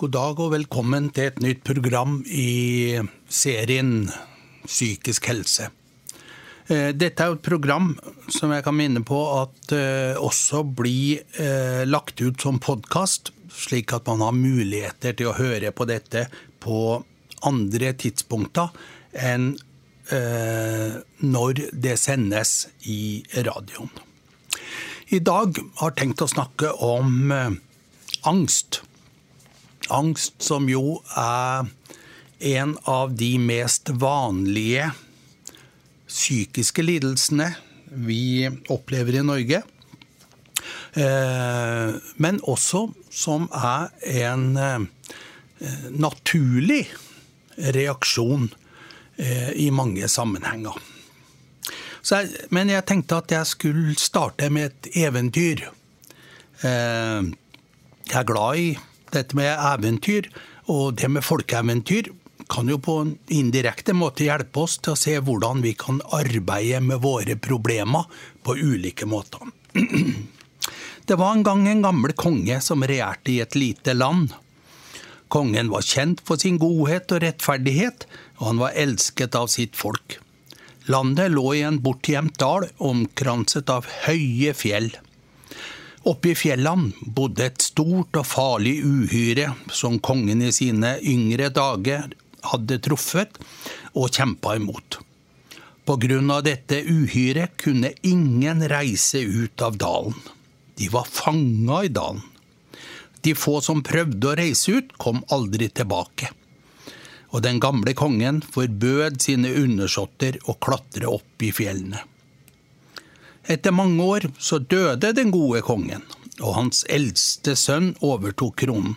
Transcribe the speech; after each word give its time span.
God 0.00 0.14
dag 0.14 0.38
og 0.40 0.54
velkommen 0.54 1.10
til 1.12 1.26
et 1.28 1.42
nytt 1.44 1.58
program 1.60 2.22
i 2.24 2.96
serien 3.28 4.06
Psykisk 4.64 5.28
helse. 5.28 5.66
Eh, 6.72 6.94
dette 6.96 7.20
er 7.26 7.34
et 7.34 7.42
program 7.44 7.90
som 8.32 8.54
jeg 8.54 8.64
kan 8.64 8.78
minne 8.78 9.02
på 9.04 9.18
at 9.42 9.74
eh, 9.76 10.16
også 10.16 10.62
blir 10.78 11.20
eh, 11.36 11.84
lagt 11.84 12.24
ut 12.24 12.40
som 12.40 12.56
podkast, 12.64 13.28
slik 13.52 13.92
at 13.92 14.08
man 14.08 14.24
har 14.24 14.40
muligheter 14.40 15.20
til 15.20 15.34
å 15.34 15.36
høre 15.36 15.68
på 15.68 15.84
dette 15.92 16.30
på 16.64 17.02
andre 17.44 17.92
tidspunkter 17.92 18.72
enn 19.12 19.52
når 21.20 21.60
det 21.76 21.92
sendes 22.00 22.70
i 22.88 23.20
radioen. 23.46 23.92
I 25.14 25.20
dag 25.22 25.60
har 25.78 25.92
jeg 25.92 26.00
tenkt 26.00 26.24
å 26.24 26.32
snakke 26.32 26.72
om 26.82 27.30
angst. 28.26 28.80
Angst 29.90 30.40
som 30.44 30.68
jo 30.70 31.00
er 31.18 31.68
en 32.40 32.76
av 32.88 33.12
de 33.16 33.34
mest 33.42 33.90
vanlige 34.00 34.90
psykiske 36.10 36.82
lidelsene 36.82 37.52
vi 37.90 38.48
opplever 38.70 39.18
i 39.20 39.26
Norge. 39.26 39.62
Eh, 40.94 41.90
men 42.16 42.40
også 42.42 42.86
som 43.14 43.46
er 43.54 43.90
en 44.24 44.46
eh, 44.58 44.80
naturlig 45.90 46.84
reaksjon 47.76 48.48
eh, 49.16 49.52
i 49.54 49.68
mange 49.74 50.08
sammenhenger. 50.08 50.78
Jeg, 52.10 52.30
men 52.50 52.72
jeg 52.72 52.86
tenkte 52.88 53.20
at 53.20 53.34
jeg 53.36 53.46
skulle 53.46 53.94
starte 54.00 54.48
med 54.50 54.70
et 54.70 54.88
eventyr. 55.04 55.66
Jeg 56.60 58.16
er 58.16 58.24
glad 58.26 58.56
i 58.58 58.70
dette 59.14 59.36
med 59.38 59.50
eventyr, 59.54 60.28
og 60.70 60.98
det 61.00 61.10
med 61.10 61.26
folkeeventyr 61.26 62.10
kan 62.50 62.68
jo 62.68 62.80
på 62.82 62.96
en 63.04 63.12
indirekte 63.30 63.94
måte 63.94 64.26
hjelpe 64.26 64.64
oss 64.64 64.78
til 64.82 64.94
å 64.94 64.98
se 64.98 65.14
hvordan 65.22 65.62
vi 65.62 65.74
kan 65.78 66.00
arbeide 66.16 66.80
med 66.82 67.02
våre 67.04 67.36
problemer 67.38 68.08
på 68.42 68.56
ulike 68.58 69.06
måter. 69.06 69.50
Det 71.10 71.16
var 71.18 71.32
en 71.34 71.42
gang 71.42 71.64
en 71.66 71.82
gammel 71.82 72.12
konge 72.14 72.60
som 72.62 72.84
regjerte 72.86 73.32
i 73.32 73.40
et 73.42 73.56
lite 73.58 73.96
land. 73.96 74.30
Kongen 75.30 75.70
var 75.72 75.82
kjent 75.82 76.20
for 76.22 76.38
sin 76.38 76.58
godhet 76.60 77.10
og 77.10 77.24
rettferdighet, 77.24 78.04
og 78.38 78.44
han 78.46 78.60
var 78.62 78.76
elsket 78.78 79.34
av 79.38 79.48
sitt 79.50 79.74
folk. 79.78 80.20
Landet 80.90 81.32
lå 81.34 81.48
i 81.54 81.64
en 81.66 81.80
bortgjemt 81.82 82.38
dal, 82.38 82.68
omkranset 82.78 83.70
av 83.74 83.88
høye 84.06 84.54
fjell. 84.54 84.92
Oppe 86.08 86.32
i 86.32 86.38
fjellene 86.38 86.94
bodde 87.16 87.44
et 87.50 87.60
stort 87.60 88.16
og 88.16 88.24
farlig 88.24 88.78
uhyre 88.86 89.50
som 89.68 89.98
kongen 90.00 90.40
i 90.46 90.52
sine 90.54 90.94
yngre 91.04 91.50
dager 91.52 92.08
hadde 92.52 92.78
truffet 92.80 93.36
og 93.92 94.08
kjempa 94.08 94.56
imot. 94.56 95.00
Av 95.90 96.42
dette 96.46 96.76
uhyret 96.86 97.56
kunne 97.58 97.90
ingen 98.06 98.62
reise 98.70 99.18
ut 99.20 99.62
av 99.62 99.76
dalen. 99.76 100.14
De 100.78 100.86
var 100.88 101.08
fanga 101.10 101.80
i 101.84 101.90
dalen. 101.90 102.22
De 103.20 103.34
få 103.34 103.58
som 103.60 103.82
prøvde 103.82 104.30
å 104.30 104.36
reise 104.38 104.76
ut, 104.78 104.92
kom 104.96 105.24
aldri 105.34 105.68
tilbake. 105.68 106.30
Og 107.34 107.42
den 107.42 107.58
gamle 107.60 107.92
kongen 107.98 108.38
forbød 108.54 109.18
sine 109.20 109.50
undersåtter 109.50 110.38
å 110.46 110.56
klatre 110.62 111.10
opp 111.10 111.42
i 111.42 111.50
fjellene. 111.52 112.00
Etter 113.50 113.74
mange 113.74 114.04
år 114.06 114.28
så 114.38 114.60
døde 114.62 115.10
den 115.16 115.32
gode 115.34 115.64
kongen, 115.66 116.04
og 116.38 116.54
hans 116.54 116.84
eldste 116.86 117.56
sønn 117.58 117.96
overtok 117.98 118.60
kronen. 118.62 118.94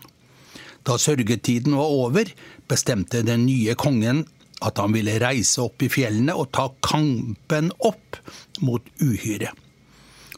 Da 0.85 0.99
sørgetiden 0.99 1.73
var 1.79 1.89
over, 1.89 2.29
bestemte 2.69 3.23
den 3.25 3.47
nye 3.47 3.73
kongen 3.79 4.25
at 4.63 4.77
han 4.79 4.93
ville 4.95 5.15
reise 5.19 5.63
opp 5.63 5.81
i 5.83 5.89
fjellene 5.91 6.35
og 6.37 6.51
ta 6.55 6.67
kampen 6.85 7.71
opp 7.83 8.19
mot 8.63 8.85
uhyret. 9.01 9.51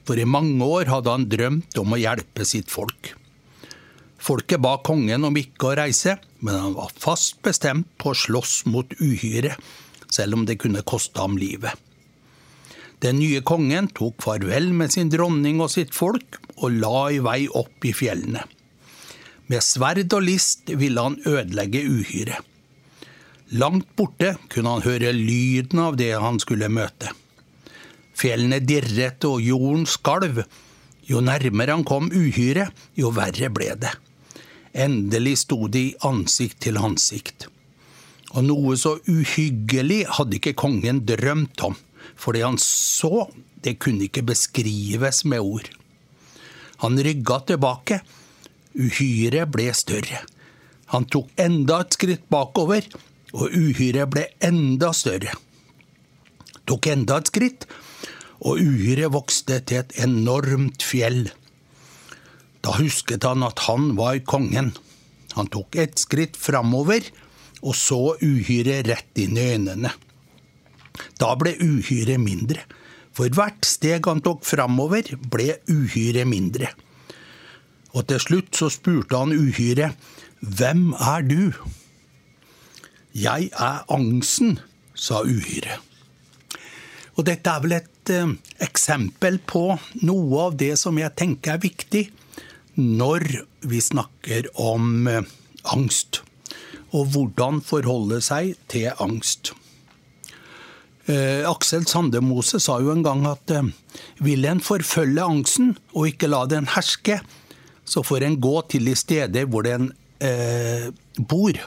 For 0.06 0.22
i 0.22 0.28
mange 0.30 0.64
år 0.64 0.90
hadde 0.94 1.12
han 1.12 1.28
drømt 1.30 1.80
om 1.82 1.96
å 1.96 2.00
hjelpe 2.00 2.46
sitt 2.48 2.72
folk. 2.72 3.12
Folket 4.22 4.62
ba 4.62 4.78
kongen 4.86 5.26
om 5.28 5.36
ikke 5.38 5.72
å 5.72 5.78
reise, 5.82 6.16
men 6.40 6.56
han 6.56 6.78
var 6.78 6.94
fast 6.94 7.42
bestemt 7.46 7.90
på 8.02 8.14
å 8.14 8.18
slåss 8.18 8.64
mot 8.70 8.96
uhyret, 9.02 9.58
selv 10.14 10.38
om 10.38 10.46
det 10.48 10.60
kunne 10.62 10.86
koste 10.88 11.20
ham 11.20 11.36
livet. 11.42 11.74
Den 13.06 13.20
nye 13.22 13.44
kongen 13.46 13.86
tok 13.94 14.24
farvel 14.24 14.72
med 14.74 14.90
sin 14.96 15.12
dronning 15.14 15.60
og 15.62 15.70
sitt 15.70 15.94
folk, 15.94 16.40
og 16.58 16.74
la 16.82 17.02
i 17.14 17.20
vei 17.22 17.44
opp 17.46 17.86
i 17.86 17.92
fjellene. 17.94 18.42
Med 19.46 19.62
sverd 19.62 20.10
og 20.18 20.24
list 20.26 20.72
ville 20.74 21.04
han 21.06 21.20
ødelegge 21.22 21.84
uhyret. 21.86 22.42
Langt 23.62 23.92
borte 23.94 24.32
kunne 24.50 24.72
han 24.74 24.86
høre 24.88 25.12
lyden 25.14 25.84
av 25.84 26.00
det 26.02 26.16
han 26.18 26.40
skulle 26.42 26.72
møte. 26.74 27.12
Fjellene 28.18 28.58
dirret 28.66 29.28
og 29.30 29.44
jorden 29.44 29.86
skalv. 29.86 30.42
Jo 31.06 31.22
nærmere 31.22 31.76
han 31.76 31.86
kom 31.86 32.10
uhyret, 32.10 32.74
jo 32.98 33.12
verre 33.14 33.52
ble 33.54 33.76
det. 33.84 33.92
Endelig 34.74 35.44
sto 35.44 35.68
de 35.70 35.92
ansikt 36.10 36.64
til 36.66 36.82
ansikt. 36.82 37.52
Og 38.34 38.48
noe 38.50 38.74
så 38.82 38.98
uhyggelig 39.06 40.08
hadde 40.18 40.40
ikke 40.40 40.58
kongen 40.58 41.06
drømt 41.06 41.62
om, 41.70 41.78
for 42.16 42.38
det 42.38 42.46
han 42.46 42.60
så, 42.62 43.26
det 43.66 43.80
kunne 43.82 44.08
ikke 44.08 44.26
beskrives 44.30 45.24
med 45.26 45.42
ord. 45.42 45.72
Han 46.84 47.00
rygga 47.02 47.40
tilbake 47.50 48.02
Uhyret 48.76 49.48
ble 49.56 49.70
større. 49.72 50.20
Han 50.92 51.08
tok 51.08 51.30
enda 51.40 51.80
et 51.82 51.96
skritt 51.96 52.26
bakover, 52.32 52.84
og 53.36 53.54
uhyret 53.56 54.12
ble 54.12 54.26
enda 54.44 54.92
større. 54.96 55.32
Tok 56.68 56.90
enda 56.92 57.22
et 57.22 57.32
skritt, 57.32 57.66
og 58.44 58.60
uhyret 58.60 59.14
vokste 59.16 59.62
til 59.64 59.80
et 59.80 59.96
enormt 60.04 60.84
fjell. 60.84 61.30
Da 62.66 62.76
husket 62.82 63.24
han 63.24 63.46
at 63.48 63.64
han 63.70 63.94
var 63.96 64.20
kongen. 64.28 64.74
Han 65.40 65.52
tok 65.54 65.78
et 65.80 66.00
skritt 66.02 66.36
framover 66.40 67.08
og 67.66 67.76
så 67.80 68.18
uhyret 68.20 68.90
rett 68.92 69.22
inn 69.24 69.40
i 69.40 69.48
øynene. 69.56 69.92
Da 71.20 71.34
ble 71.40 71.56
uhyret 71.62 72.22
mindre. 72.22 72.64
For 73.16 73.32
hvert 73.32 73.64
steg 73.68 74.08
han 74.10 74.24
tok 74.24 74.44
framover, 74.48 75.14
ble 75.32 75.56
uhyret 75.72 76.28
mindre 76.28 76.74
og 77.96 78.04
til 78.10 78.22
slutt 78.22 78.60
så 78.60 78.70
spurte 78.74 79.18
han 79.18 79.34
uhyret, 79.36 79.96
Hvem 80.46 80.92
er 80.94 81.24
du? 81.26 81.54
Jeg 83.16 83.50
er 83.56 83.86
angsten, 83.90 84.60
sa 84.94 85.24
uhyret. 85.24 85.80
Og 87.16 87.26
dette 87.26 87.50
er 87.50 87.64
vel 87.64 87.78
et 87.78 88.12
eh, 88.12 88.34
eksempel 88.62 89.40
på 89.48 89.64
noe 90.04 90.42
av 90.44 90.58
det 90.60 90.74
som 90.78 91.00
jeg 91.00 91.16
tenker 91.16 91.56
er 91.56 91.64
viktig 91.64 92.04
når 92.76 93.24
vi 93.64 93.80
snakker 93.82 94.52
om 94.60 95.08
eh, 95.08 95.24
angst, 95.72 96.20
og 96.92 97.16
hvordan 97.16 97.64
forholde 97.64 98.20
seg 98.22 98.60
til 98.70 98.92
angst. 99.00 99.56
Eh, 101.06 101.46
Aksel 101.46 101.86
Sandemose 101.86 102.60
sa 102.60 102.80
jo 102.82 102.90
en 102.94 103.04
gang 103.06 103.26
at 103.30 103.52
eh, 103.54 103.68
vil 104.26 104.48
en 104.50 104.62
forfølge 104.64 105.22
angsten 105.22 105.76
og 105.94 106.10
ikke 106.10 106.32
la 106.32 106.46
den 106.50 106.66
herske, 106.74 107.20
så 107.86 108.02
får 108.02 108.26
en 108.26 108.40
gå 108.42 108.56
til 108.74 108.90
de 108.90 108.96
steder 108.98 109.46
hvor 109.46 109.68
den 109.68 109.92
eh, 110.18 110.90
bor. 111.18 111.60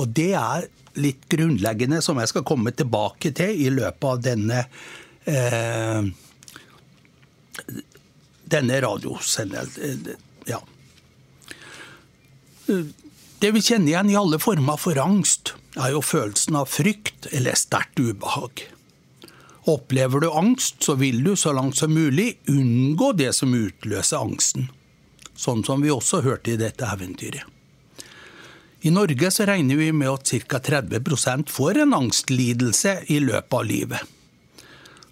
Og 0.00 0.08
det 0.16 0.32
er 0.40 0.70
litt 1.00 1.28
grunnleggende, 1.30 2.00
som 2.02 2.18
jeg 2.18 2.32
skal 2.32 2.46
komme 2.48 2.72
tilbake 2.72 3.34
til 3.36 3.60
i 3.60 3.68
løpet 3.74 4.08
av 4.08 4.24
denne 4.24 4.64
eh, 5.28 6.10
denne 8.50 8.80
radiosendelsen. 8.82 10.08
Ja. 10.48 10.58
Det 13.40 13.50
vi 13.54 13.62
kjenner 13.62 13.92
igjen 13.92 14.10
i 14.10 14.18
alle 14.18 14.40
former 14.42 14.80
for 14.80 14.98
angst, 15.02 15.54
er 15.80 15.94
jo 15.96 16.02
følelsen 16.04 16.58
av 16.60 16.68
frykt 16.70 17.30
eller 17.32 17.58
sterkt 17.58 18.00
ubehag. 18.00 18.66
Opplever 19.70 20.24
du 20.24 20.30
angst, 20.32 20.82
så 20.84 20.96
vil 21.00 21.22
du 21.24 21.34
så 21.36 21.52
langt 21.52 21.76
som 21.76 21.92
mulig 21.94 22.34
unngå 22.48 23.12
det 23.18 23.32
som 23.36 23.54
utløser 23.54 24.22
angsten 24.22 24.70
sånn 25.40 25.64
som 25.64 25.82
vi 25.82 25.92
også 25.92 26.22
hørte 26.24 26.54
i 26.54 26.60
dette 26.60 26.86
eventyret. 26.86 27.46
I 28.80 28.92
Norge 28.92 29.28
så 29.32 29.44
regner 29.48 29.76
vi 29.76 29.90
med 29.92 30.08
at 30.08 30.30
ca. 30.48 30.60
30% 30.64 31.52
får 31.52 31.82
en 31.82 31.96
angstlidelse 31.98 32.94
i 33.12 33.18
løpet 33.20 33.56
av 33.58 33.66
livet. 33.68 34.16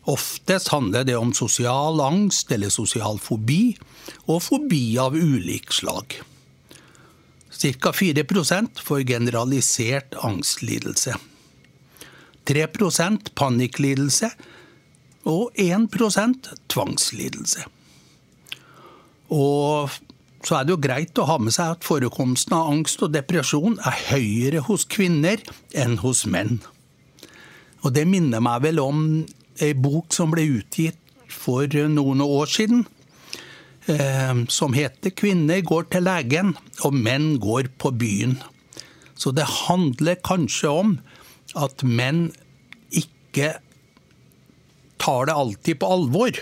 Oftest 0.09 0.71
handler 0.73 1.05
det 1.05 1.19
om 1.21 1.35
sosial 1.37 2.01
angst 2.01 2.53
eller 2.55 2.73
sosial 2.73 3.21
fobi, 3.21 3.77
og 4.25 4.41
fobi 4.41 4.97
av 5.01 5.17
ulik 5.17 5.75
slag. 5.77 6.17
Ca. 7.59 7.93
4% 7.93 8.81
får 8.81 9.03
generalisert 9.03 10.15
angstlidelse. 10.23 11.17
3% 12.49 13.33
panikklidelse 13.35 14.31
og 15.29 15.51
1% 15.59 16.53
tvangslidelse. 16.71 17.65
Og 19.35 19.91
så 20.47 20.55
er 20.57 20.65
det 20.65 20.73
jo 20.73 20.81
greit 20.81 21.19
å 21.19 21.27
ha 21.29 21.37
med 21.43 21.53
seg 21.53 21.75
at 21.75 21.87
forekomsten 21.87 22.55
av 22.57 22.71
angst 22.71 23.03
og 23.05 23.13
depresjon 23.13 23.77
er 23.83 24.05
høyere 24.13 24.63
hos 24.69 24.87
kvinner 24.89 25.43
enn 25.77 25.99
hos 26.05 26.25
menn. 26.31 26.61
Og 27.83 27.93
det 27.95 28.07
minner 28.09 28.43
meg 28.45 28.63
vel 28.65 28.81
om 28.83 29.03
ei 29.61 29.75
bok 29.75 30.15
som 30.15 30.31
ble 30.33 30.47
utgitt 30.61 31.03
for 31.29 31.67
noen 31.91 32.23
år 32.25 32.49
siden, 32.49 32.87
som 34.49 34.75
heter 34.77 35.11
'Kvinner 35.11 35.61
går 35.65 35.89
til 35.91 36.05
legen, 36.05 36.57
og 36.85 36.95
menn 36.95 37.39
går 37.41 37.71
på 37.79 37.91
byen'. 37.91 38.37
Så 39.17 39.33
det 39.35 39.47
handler 39.67 40.21
kanskje 40.23 40.69
om 40.69 40.99
at 41.57 41.83
menn 41.83 42.31
ikke 42.93 43.59
tar 44.99 45.27
det 45.27 45.35
alltid 45.35 45.81
på 45.81 45.91
alvor. 45.91 46.33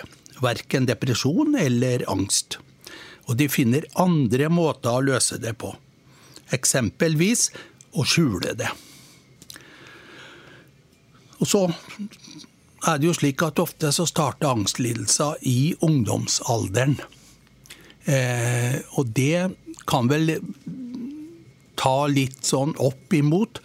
Verken 0.43 0.87
depresjon 0.88 1.56
eller 1.56 2.04
angst. 2.10 2.58
Og 3.26 3.38
de 3.40 3.48
finner 3.48 3.87
andre 3.96 4.50
måter 4.52 4.93
å 4.93 5.04
løse 5.04 5.38
det 5.43 5.56
på. 5.58 5.72
Eksempelvis 6.54 7.48
å 7.96 8.04
skjule 8.04 8.54
det. 8.58 8.69
Og 11.40 11.48
så 11.48 11.66
er 12.87 13.00
det 13.00 13.08
jo 13.08 13.16
slik 13.16 13.43
at 13.44 13.60
ofte 13.60 13.90
så 13.93 14.06
starter 14.08 14.52
angstlidelser 14.52 15.40
i 15.48 15.75
ungdomsalderen. 15.84 17.00
Eh, 18.06 18.79
og 18.99 19.11
det 19.17 19.49
kan 19.91 20.11
vel 20.11 20.37
ta 21.76 22.06
litt 22.11 22.47
sånn 22.47 22.75
opp 22.82 23.14
imot 23.14 23.61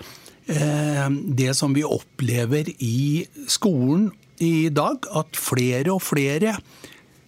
eh, 0.50 1.08
det 1.10 1.54
som 1.58 1.76
vi 1.78 1.86
opplever 1.86 2.72
i 2.78 3.26
skolen 3.48 4.10
i 4.42 4.70
dag. 4.74 5.06
At 5.14 5.38
flere 5.38 5.94
og 5.96 6.04
flere 6.10 6.58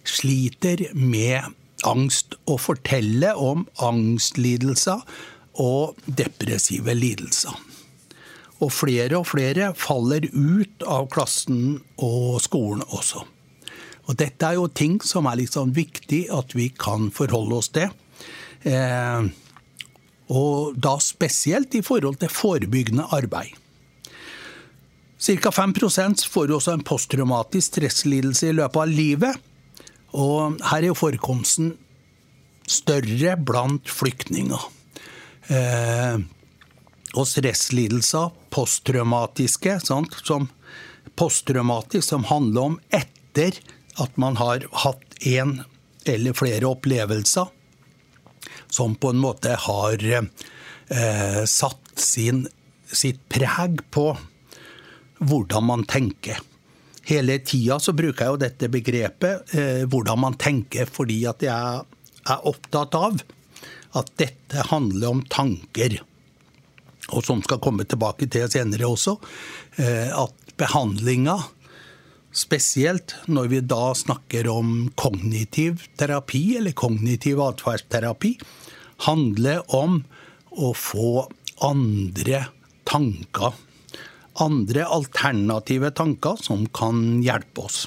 sliter 0.04 0.88
med 0.98 1.54
angst 1.84 2.36
og 2.48 2.60
forteller 2.64 3.38
om 3.40 3.66
angstlidelser 3.84 5.04
og 5.60 5.94
depressive 6.06 6.96
lidelser. 6.96 7.54
Og 8.62 8.70
flere 8.72 9.18
og 9.20 9.28
flere 9.28 9.72
faller 9.76 10.26
ut 10.32 10.84
av 10.88 11.08
klassen 11.12 11.80
og 12.00 12.40
skolen 12.42 12.84
også. 12.86 13.24
Og 14.04 14.18
dette 14.20 14.46
er 14.46 14.58
jo 14.58 14.68
ting 14.68 14.98
som 15.04 15.28
er 15.30 15.42
sånn 15.48 15.72
viktig 15.76 16.26
at 16.34 16.54
vi 16.56 16.68
kan 16.70 17.08
forholde 17.14 17.60
oss 17.60 17.70
til. 17.72 17.92
Eh, 18.68 19.28
og 20.34 20.76
da 20.80 20.96
spesielt 21.02 21.74
i 21.76 21.82
forhold 21.84 22.20
til 22.20 22.32
forebyggende 22.32 23.08
arbeid. 23.12 23.52
Ca. 25.24 25.50
5% 25.50 26.26
får 26.28 26.52
også 26.52 26.74
en 26.74 26.84
posttraumatisk 26.84 27.72
stresslidelse 27.72 28.50
i 28.50 28.56
løpet 28.56 28.80
av 28.82 28.92
livet. 28.92 29.50
Og 30.14 30.58
her 30.68 30.82
er 30.82 30.90
jo 30.90 30.98
forekomsten 30.98 31.72
større 32.68 33.36
blant 33.40 33.88
flyktninger. 33.88 34.68
Eh, 35.52 36.18
og 37.14 37.28
stresslidelser, 37.30 38.32
posttraumatiske, 38.52 39.78
sant, 39.86 40.16
som 40.26 40.48
posttraumatisk, 41.18 42.06
som 42.06 42.26
handler 42.28 42.70
om 42.72 42.78
etter 42.92 43.60
at 44.02 44.16
man 44.20 44.36
har 44.40 44.64
hatt 44.84 45.18
én 45.20 45.60
eller 46.04 46.36
flere 46.36 46.66
opplevelser 46.68 47.50
som 48.70 48.94
på 48.98 49.12
en 49.14 49.20
måte 49.22 49.54
har 49.66 50.02
eh, 50.04 51.42
satt 51.46 51.92
sin, 52.00 52.44
sitt 52.90 53.22
preg 53.30 53.80
på 53.94 54.08
hvordan 55.24 55.64
man 55.64 55.84
tenker. 55.88 56.40
Hele 57.04 57.38
tida 57.44 57.78
så 57.80 57.94
bruker 57.96 58.24
jeg 58.24 58.34
jo 58.34 58.42
dette 58.42 58.72
begrepet 58.72 59.54
eh, 59.54 59.84
hvordan 59.88 60.20
man 60.26 60.38
tenker, 60.40 60.90
fordi 60.90 61.22
at 61.30 61.44
jeg 61.44 61.84
er 62.24 62.48
opptatt 62.50 62.98
av 62.98 63.22
at 63.94 64.10
dette 64.18 64.66
handler 64.72 65.14
om 65.14 65.22
tanker 65.30 66.00
og 67.12 67.24
som 67.26 67.42
skal 67.44 67.60
komme 67.62 67.84
tilbake 67.88 68.28
til 68.32 68.48
senere 68.52 68.88
også, 68.88 69.16
eh, 69.76 70.08
at 70.08 70.54
behandlinga, 70.56 71.36
spesielt 72.34 73.14
når 73.30 73.50
vi 73.52 73.60
da 73.62 73.92
snakker 73.96 74.48
om 74.50 74.90
kognitiv 74.98 75.86
terapi 75.98 76.56
eller 76.58 76.74
kognitiv 76.76 77.40
atferdsterapi, 77.44 78.34
handler 79.06 79.62
om 79.74 80.00
å 80.54 80.72
få 80.74 81.26
andre 81.64 82.46
tanker. 82.88 83.54
Andre 84.42 84.86
alternative 84.90 85.92
tanker 85.94 86.40
som 86.42 86.66
kan 86.74 87.22
hjelpe 87.22 87.68
oss. 87.68 87.84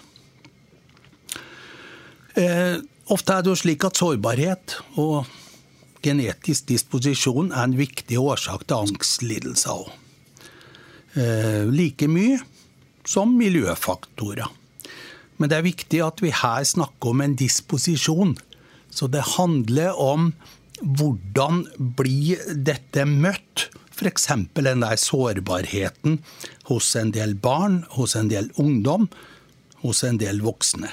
Eh, 2.37 2.79
ofte 3.11 3.33
er 3.33 3.43
det 3.43 3.51
jo 3.51 3.59
slik 3.59 3.83
at 3.87 3.99
sårbarhet 3.99 4.77
og 5.01 5.27
genetisk 6.05 6.69
disposisjon 6.69 7.49
er 7.51 7.65
en 7.65 7.79
viktig 7.79 8.19
årsak 8.21 8.67
til 8.67 8.85
angstlidelser. 8.85 9.89
Eh, 11.17 11.65
like 11.73 12.07
mye 12.07 12.37
som 13.07 13.37
miljøfaktorer. 13.39 14.49
Men 15.37 15.51
det 15.51 15.59
er 15.59 15.67
viktig 15.67 16.03
at 16.03 16.21
vi 16.23 16.33
her 16.33 16.65
snakker 16.65 17.13
om 17.13 17.23
en 17.23 17.37
disposisjon. 17.37 18.35
Så 18.89 19.07
det 19.13 19.23
handler 19.37 19.97
om 20.01 20.31
hvordan 20.81 21.65
blir 21.97 22.41
dette 22.53 23.05
møtt? 23.09 23.69
F.eks. 23.97 24.27
den 24.53 24.83
der 24.83 24.99
sårbarheten 25.01 26.19
hos 26.69 26.91
en 26.99 27.09
del 27.15 27.33
barn, 27.33 27.79
hos 27.95 28.13
en 28.15 28.29
del 28.29 28.51
ungdom, 28.61 29.07
hos 29.81 30.03
en 30.05 30.19
del 30.21 30.43
voksne. 30.45 30.91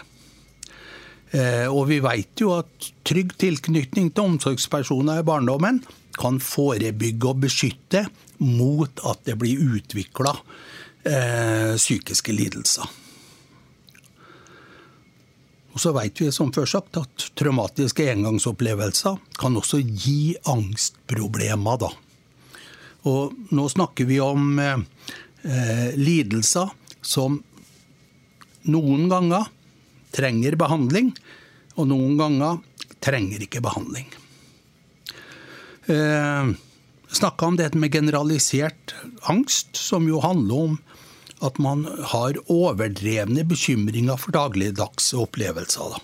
Eh, 1.35 1.67
og 1.69 1.91
vi 1.91 1.99
vet 2.01 2.41
jo 2.41 2.55
at 2.61 2.89
trygg 3.05 3.35
tilknytning 3.43 4.09
til 4.15 4.31
omsorgspersoner 4.31 5.21
i 5.21 5.27
barndommen 5.27 5.83
kan 6.17 6.39
forebygge 6.41 7.29
og 7.33 7.43
beskytte 7.45 8.07
mot 8.39 9.03
at 9.05 9.25
det 9.27 9.37
blir 9.41 9.61
utvikla 9.77 10.33
eh, 11.05 11.75
psykiske 11.77 12.33
lidelser. 12.33 12.89
Og 15.75 15.83
så 15.83 15.91
vet 15.97 16.21
vi 16.23 16.31
som 16.33 16.53
før 16.55 16.69
sagt 16.71 16.97
at 17.01 17.27
traumatiske 17.35 18.07
engangsopplevelser 18.13 19.19
kan 19.41 19.57
også 19.59 19.81
gi 19.83 20.37
angstproblemer. 20.47 21.81
da. 21.83 21.91
Og 23.11 23.35
nå 23.51 23.69
snakker 23.69 24.07
vi 24.07 24.21
om 24.23 24.59
eh, 24.59 24.79
eh 25.45 25.97
lidelser 25.99 26.71
som 27.03 27.43
noen 28.65 29.09
ganger 29.09 29.51
trenger 30.15 30.57
behandling, 30.57 31.11
og 31.77 31.89
noen 31.91 32.17
ganger 32.17 32.63
trenger 33.03 33.43
ikke 33.43 33.61
behandling. 33.61 34.07
Eh, 35.91 36.55
Snakka 37.15 37.47
om 37.47 37.57
dette 37.57 37.79
med 37.79 37.93
generalisert 37.93 38.95
angst, 39.31 39.77
som 39.77 40.09
jo 40.09 40.19
handler 40.19 40.55
om 40.67 40.73
at 41.45 41.61
man 41.63 41.85
har 42.13 42.39
overdrevne 42.51 43.45
bekymringer 43.49 44.19
for 44.21 44.35
dagligdagse 44.37 45.19
opplevelser. 45.21 45.95
Da. 45.95 46.03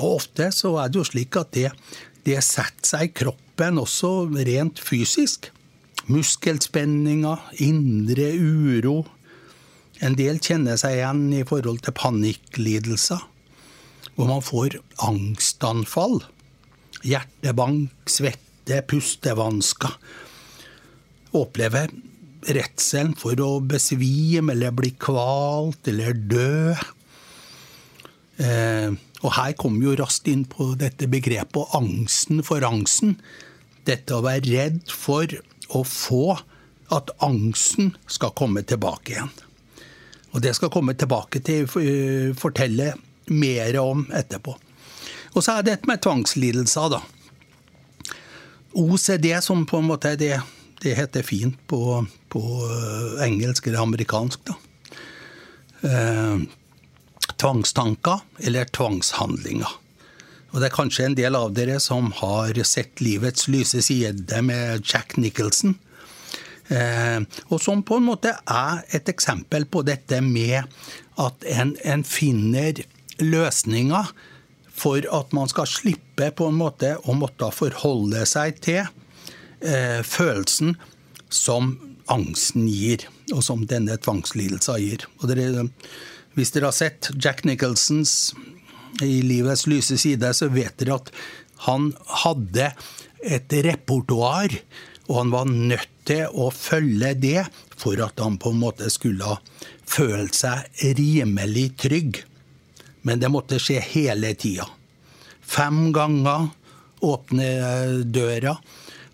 Og 0.00 0.20
ofte 0.20 0.50
så 0.54 0.74
er 0.80 0.90
det 0.90 1.00
jo 1.00 1.06
slik 1.08 1.36
at 1.40 1.52
det, 1.56 1.70
det 2.26 2.40
setter 2.46 2.92
seg 2.92 3.08
i 3.08 3.14
kroppen 3.22 3.80
også 3.82 4.12
rent 4.48 4.80
fysisk. 4.82 5.50
Muskelspenninger, 6.10 7.42
indre 7.62 8.30
uro, 8.40 9.02
en 10.00 10.16
del 10.16 10.40
kjenner 10.40 10.78
seg 10.80 10.96
igjen 10.96 11.26
i 11.36 11.44
forhold 11.46 11.82
til 11.84 11.94
panikklidelser, 11.96 13.20
hvor 14.16 14.30
man 14.30 14.44
får 14.44 14.78
angstanfall. 15.04 16.22
Hjertebank, 17.04 17.92
svette, 18.08 18.80
pustevansker. 18.88 19.92
Opplever 21.36 21.92
redselen 22.48 23.12
for 23.18 23.38
å 23.44 23.50
besvime 23.64 24.54
eller 24.54 24.74
bli 24.76 24.94
kvalt 25.00 25.90
eller 25.90 26.16
dø. 26.16 26.74
Eh, 28.40 28.96
og 29.20 29.34
her 29.36 29.52
kommer 29.60 29.82
vi 29.82 29.90
jo 29.90 29.98
raskt 30.00 30.30
inn 30.32 30.46
på 30.48 30.72
dette 30.80 31.10
begrepet 31.12 31.76
angsten 31.76 32.40
for 32.46 32.64
angsten. 32.64 33.18
Dette 33.88 34.16
å 34.16 34.24
være 34.24 34.46
redd 34.48 34.80
for 34.88 35.28
å 35.76 35.84
få 35.84 36.38
at 36.90 37.12
angsten 37.22 37.92
skal 38.10 38.34
komme 38.38 38.64
tilbake 38.66 39.14
igjen. 39.14 39.30
Og 40.30 40.42
det 40.44 40.54
skal 40.56 40.72
komme 40.72 40.94
tilbake 40.98 41.42
til 41.44 41.66
å 41.66 41.82
eh, 41.82 42.34
fortelle 42.38 42.94
mer 43.30 43.78
om 43.82 44.06
etterpå. 44.14 44.56
Og 45.34 45.44
så 45.44 45.54
er 45.54 45.62
det 45.62 45.74
dette 45.74 45.90
med 45.90 46.02
tvangslidelser, 46.02 46.96
da. 46.96 47.02
OCD, 48.80 49.32
som 49.42 49.66
på 49.66 49.80
en 49.80 49.88
måte 49.90 50.14
er 50.14 50.18
det, 50.18 50.36
det 50.82 50.94
heter 50.96 51.22
fint 51.26 51.58
på, 51.68 52.06
på 52.32 52.42
eh, 52.66 53.24
engelsk 53.26 53.66
eller 53.66 53.84
amerikansk, 53.84 54.40
da. 54.48 54.56
Eh, 55.88 56.40
tvangstanker 57.40 58.20
eller 58.38 58.68
tvangshandlinger. 58.72 59.76
Og 60.50 60.58
det 60.58 60.70
er 60.70 60.74
kanskje 60.74 61.06
en 61.06 61.18
del 61.18 61.36
av 61.38 61.52
dere 61.54 61.78
som 61.82 62.10
har 62.20 62.58
sett 62.66 63.00
livets 63.04 63.46
lyse 63.52 63.82
side 63.86 64.40
med 64.42 64.82
Jack 64.82 65.16
Nicholson. 65.20 65.76
Eh, 66.70 67.20
og 67.50 67.60
som 67.62 67.84
på 67.86 68.00
en 68.00 68.08
måte 68.08 68.34
er 68.34 68.82
et 68.94 69.08
eksempel 69.10 69.66
på 69.70 69.84
dette 69.86 70.20
med 70.24 70.66
at 71.20 71.46
en, 71.50 71.76
en 71.84 72.04
finner 72.06 72.82
løsninger 73.20 74.12
for 74.80 75.04
at 75.12 75.34
man 75.36 75.50
skal 75.50 75.68
slippe 75.68 76.30
på 76.32 76.48
en 76.48 76.58
måte 76.58 76.94
å 77.04 77.14
måtte 77.16 77.50
forholde 77.52 78.24
seg 78.28 78.62
til 78.64 78.86
eh, 79.64 80.00
følelsen 80.06 80.76
som 81.30 81.74
angsten 82.10 82.66
gir, 82.68 83.06
og 83.34 83.44
som 83.46 83.66
denne 83.70 83.96
tvangslidelsen 84.02 84.80
gir. 84.82 85.06
Dere, 85.30 85.66
hvis 86.34 86.54
dere 86.54 86.70
har 86.70 86.76
sett 86.76 87.12
Jack 87.16 87.44
Nicholsons 87.46 88.32
i 89.02 89.20
livets 89.22 89.66
lyse 89.70 89.98
side, 90.00 90.32
så 90.34 90.50
vet 90.52 90.76
dere 90.80 90.98
at 90.98 91.12
han 91.66 91.92
hadde 92.24 92.72
et 93.20 93.52
repertoar, 93.66 94.54
og 95.10 95.16
han 95.18 95.32
var 95.34 95.50
nødt 95.50 95.88
til 96.08 96.26
å 96.32 96.48
følge 96.54 97.12
det 97.20 97.44
for 97.78 98.00
at 98.02 98.20
han 98.22 98.38
på 98.40 98.52
en 98.54 98.62
måte 98.62 98.90
skulle 98.92 99.36
føle 99.90 100.30
seg 100.34 100.68
rimelig 100.98 101.70
trygg. 101.84 102.22
Men 103.06 103.20
det 103.20 103.30
måtte 103.32 103.60
skje 103.62 103.80
hele 103.92 104.32
tida. 104.38 104.66
Fem 105.40 105.88
ganger 105.94 106.50
åpne 107.00 107.48
døra. 108.04 108.56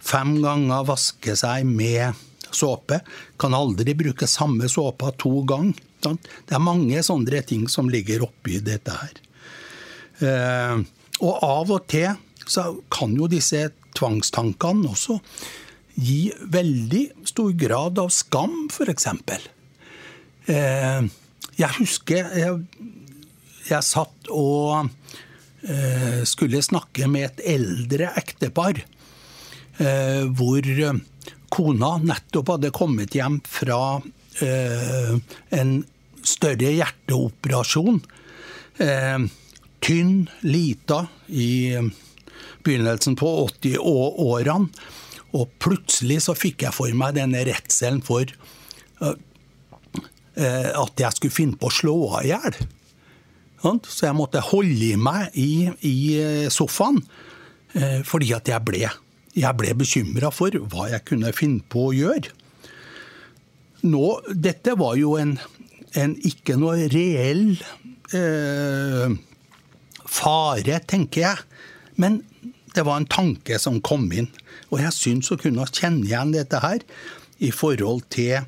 Fem 0.06 0.36
ganger 0.42 0.86
vaske 0.86 1.34
seg 1.38 1.66
med 1.66 2.14
såpe. 2.54 3.00
Kan 3.40 3.56
aldri 3.56 3.94
bruke 3.98 4.28
samme 4.30 4.68
såpa 4.70 5.12
to 5.18 5.40
ganger. 5.48 5.82
Det 6.06 6.54
er 6.54 6.62
mange 6.62 7.00
sånne 7.02 7.40
ting 7.46 7.66
som 7.72 7.88
ligger 7.90 8.26
oppi 8.28 8.60
dette 8.62 8.94
her. 8.94 9.16
Eh, 10.22 10.84
og 11.18 11.44
av 11.44 11.72
og 11.74 11.88
til 11.90 12.12
så 12.46 12.68
kan 12.92 13.16
jo 13.18 13.26
disse 13.30 13.64
tvangstankene 13.96 14.92
også 14.92 15.18
gi 15.96 16.28
veldig 16.52 17.02
stor 17.26 17.52
grad 17.58 17.98
av 17.98 18.12
skam, 18.14 18.68
f.eks. 18.70 19.08
Eh, 20.52 21.08
jeg 21.56 21.72
husker 21.80 22.36
jeg, 22.36 22.58
jeg 23.66 23.82
satt 23.88 24.30
og 24.30 24.90
eh, 25.66 26.20
skulle 26.28 26.62
snakke 26.62 27.08
med 27.10 27.30
et 27.30 27.42
eldre 27.56 28.12
ektepar. 28.20 28.84
Hvor 29.76 30.68
kona 31.52 31.90
nettopp 32.00 32.54
hadde 32.54 32.70
kommet 32.72 33.12
hjem 33.16 33.42
fra 33.44 33.80
en 34.40 35.72
større 36.26 36.70
hjerteoperasjon 36.78 38.00
tynn, 39.86 40.26
lita 40.40 41.06
i 41.26 41.74
eh, 41.74 41.84
begynnelsen 42.64 43.16
på 43.18 43.32
80-årene. 43.46 44.70
Og 45.36 45.50
plutselig 45.60 46.22
så 46.24 46.34
fikk 46.38 46.64
jeg 46.64 46.74
for 46.74 46.92
meg 46.96 47.16
denne 47.18 47.42
redselen 47.44 48.00
for 48.04 48.30
at 50.36 51.00
jeg 51.00 51.16
skulle 51.16 51.34
finne 51.34 51.58
på 51.60 51.68
å 51.68 51.74
slå 51.74 51.94
av 52.16 52.24
i 52.24 52.30
hjel. 52.30 52.56
Så 53.84 54.06
jeg 54.06 54.16
måtte 54.16 54.40
holde 54.44 54.96
meg 55.00 55.36
i, 55.36 55.68
i 55.84 55.96
sofaen 56.52 57.02
fordi 58.06 58.30
at 58.36 58.48
jeg 58.48 58.64
ble, 58.64 58.86
jeg 59.36 59.58
ble 59.58 59.74
bekymra 59.76 60.32
for 60.34 60.54
hva 60.72 60.88
jeg 60.92 61.04
kunne 61.08 61.34
finne 61.36 61.64
på 61.72 61.90
å 61.90 61.96
gjøre. 61.96 62.32
Nå, 63.86 64.06
dette 64.32 64.74
var 64.80 64.96
jo 64.98 65.14
en, 65.20 65.36
en 65.94 66.14
ikke 66.26 66.56
noe 66.58 66.88
reell 66.90 67.52
eh, 68.16 69.12
fare, 70.08 70.80
tenker 70.88 71.22
jeg. 71.22 71.44
Men 72.00 72.22
det 72.74 72.84
var 72.86 73.00
en 73.00 73.08
tanke 73.08 73.60
som 73.62 73.82
kom 73.84 74.08
inn. 74.12 74.30
Og 74.72 74.80
jeg 74.82 74.96
syns 74.96 75.30
å 75.32 75.38
kunne 75.40 75.68
kjenne 75.70 76.06
igjen 76.08 76.34
dette 76.34 76.60
her 76.64 76.82
i 77.44 77.52
forhold 77.52 78.06
til 78.12 78.40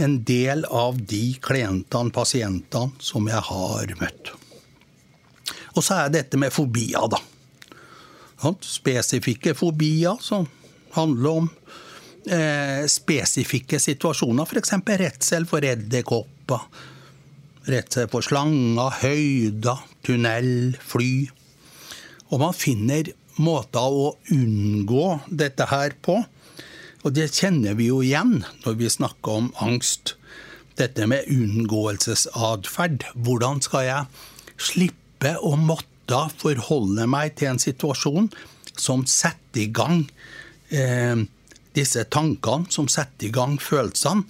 en 0.00 0.20
del 0.24 0.62
av 0.70 0.98
de 1.10 1.34
klientene, 1.42 2.14
pasientene, 2.14 2.94
som 3.02 3.26
jeg 3.28 3.42
har 3.50 3.94
møtt. 4.00 4.32
Og 5.76 5.84
så 5.84 6.04
er 6.04 6.14
dette 6.14 6.38
med 6.40 6.54
fobier, 6.54 7.10
da. 7.10 7.20
Spesifikke 8.64 9.54
fobier 9.58 10.20
som 10.24 10.46
handler 10.94 11.42
om 11.42 11.50
eh, 12.26 12.86
spesifikke 12.90 13.78
situasjoner, 13.82 14.48
f.eks. 14.48 14.72
redsel 15.00 15.46
for 15.50 15.66
edderkopper 15.66 16.64
Redsel 17.70 18.08
for 18.08 18.24
slanger, 18.24 18.94
høyder, 19.02 19.82
tunnel, 20.06 20.78
fly. 20.80 21.28
Og 22.32 22.40
man 22.40 22.56
finner 22.56 23.10
måter 23.40 23.84
å 23.84 24.14
unngå 24.32 25.04
dette 25.28 25.66
her 25.70 25.94
på. 26.02 26.16
Og 27.04 27.14
det 27.16 27.30
kjenner 27.36 27.76
vi 27.78 27.90
jo 27.90 28.00
igjen 28.04 28.40
når 28.64 28.78
vi 28.80 28.90
snakker 28.92 29.42
om 29.42 29.52
angst. 29.60 30.14
Dette 30.80 31.04
med 31.10 31.28
unngåelsesatferd. 31.28 33.04
Hvordan 33.14 33.60
skal 33.64 33.86
jeg 33.86 34.08
slippe 34.60 35.36
å 35.44 35.52
måtte 35.60 35.89
forholde 36.40 37.06
meg 37.10 37.36
til 37.38 37.52
en 37.52 37.60
situasjon 37.62 38.30
som 38.76 39.04
setter 39.08 39.64
i 39.64 39.68
gang 39.74 40.04
eh, 40.70 41.26
disse 41.76 42.04
tankene, 42.10 42.70
som 42.72 42.88
setter 42.90 43.28
i 43.28 43.34
gang 43.34 43.58
følelsene, 43.62 44.24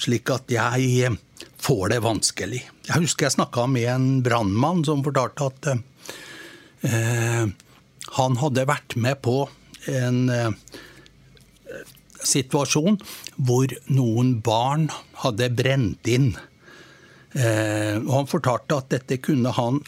slik 0.00 0.30
at 0.32 0.52
jeg 0.52 1.16
får 1.60 1.88
det 1.92 2.00
vanskelig. 2.04 2.60
Jeg 2.88 3.04
husker 3.04 3.26
jeg 3.26 3.36
snakka 3.36 3.66
med 3.70 3.88
en 3.90 4.06
brannmann 4.24 4.84
som 4.86 5.04
fortalte 5.04 5.50
at 5.50 5.70
eh, 6.88 7.50
han 8.16 8.38
hadde 8.40 8.68
vært 8.68 8.96
med 8.96 9.20
på 9.24 9.42
en 9.90 10.22
eh, 10.32 10.50
situasjon 12.20 12.98
hvor 13.36 13.72
noen 13.92 14.36
barn 14.44 14.88
hadde 15.22 15.50
brent 15.56 16.10
inn. 16.10 16.32
Eh, 17.32 17.96
og 18.00 18.12
han 18.14 18.30
fortalte 18.30 18.80
at 18.80 18.92
dette 18.96 19.20
kunne 19.22 19.52
han 19.56 19.82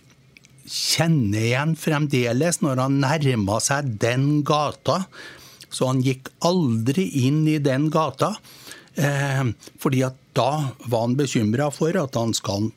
kjenne 0.69 1.41
igjen 1.41 1.77
fremdeles 1.79 2.61
når 2.63 2.83
han 2.85 3.01
nærma 3.03 3.59
seg 3.63 3.95
den 4.03 4.43
gata. 4.47 5.03
Så 5.73 5.89
han 5.89 6.03
gikk 6.05 6.29
aldri 6.45 7.07
inn 7.25 7.43
i 7.49 7.59
den 7.63 7.89
gata. 7.93 8.35
Eh, 8.95 9.45
fordi 9.81 10.03
at 10.07 10.19
da 10.37 10.51
var 10.87 11.07
han 11.07 11.17
bekymra 11.17 11.71
for 11.73 11.97
at 12.01 12.17
han 12.19 12.35
skal 12.37 12.71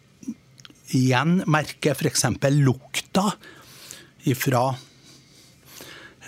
igjen 0.96 1.42
merke 1.52 1.96
f.eks. 1.96 2.26
lukta 2.56 3.30
ifra 4.30 4.66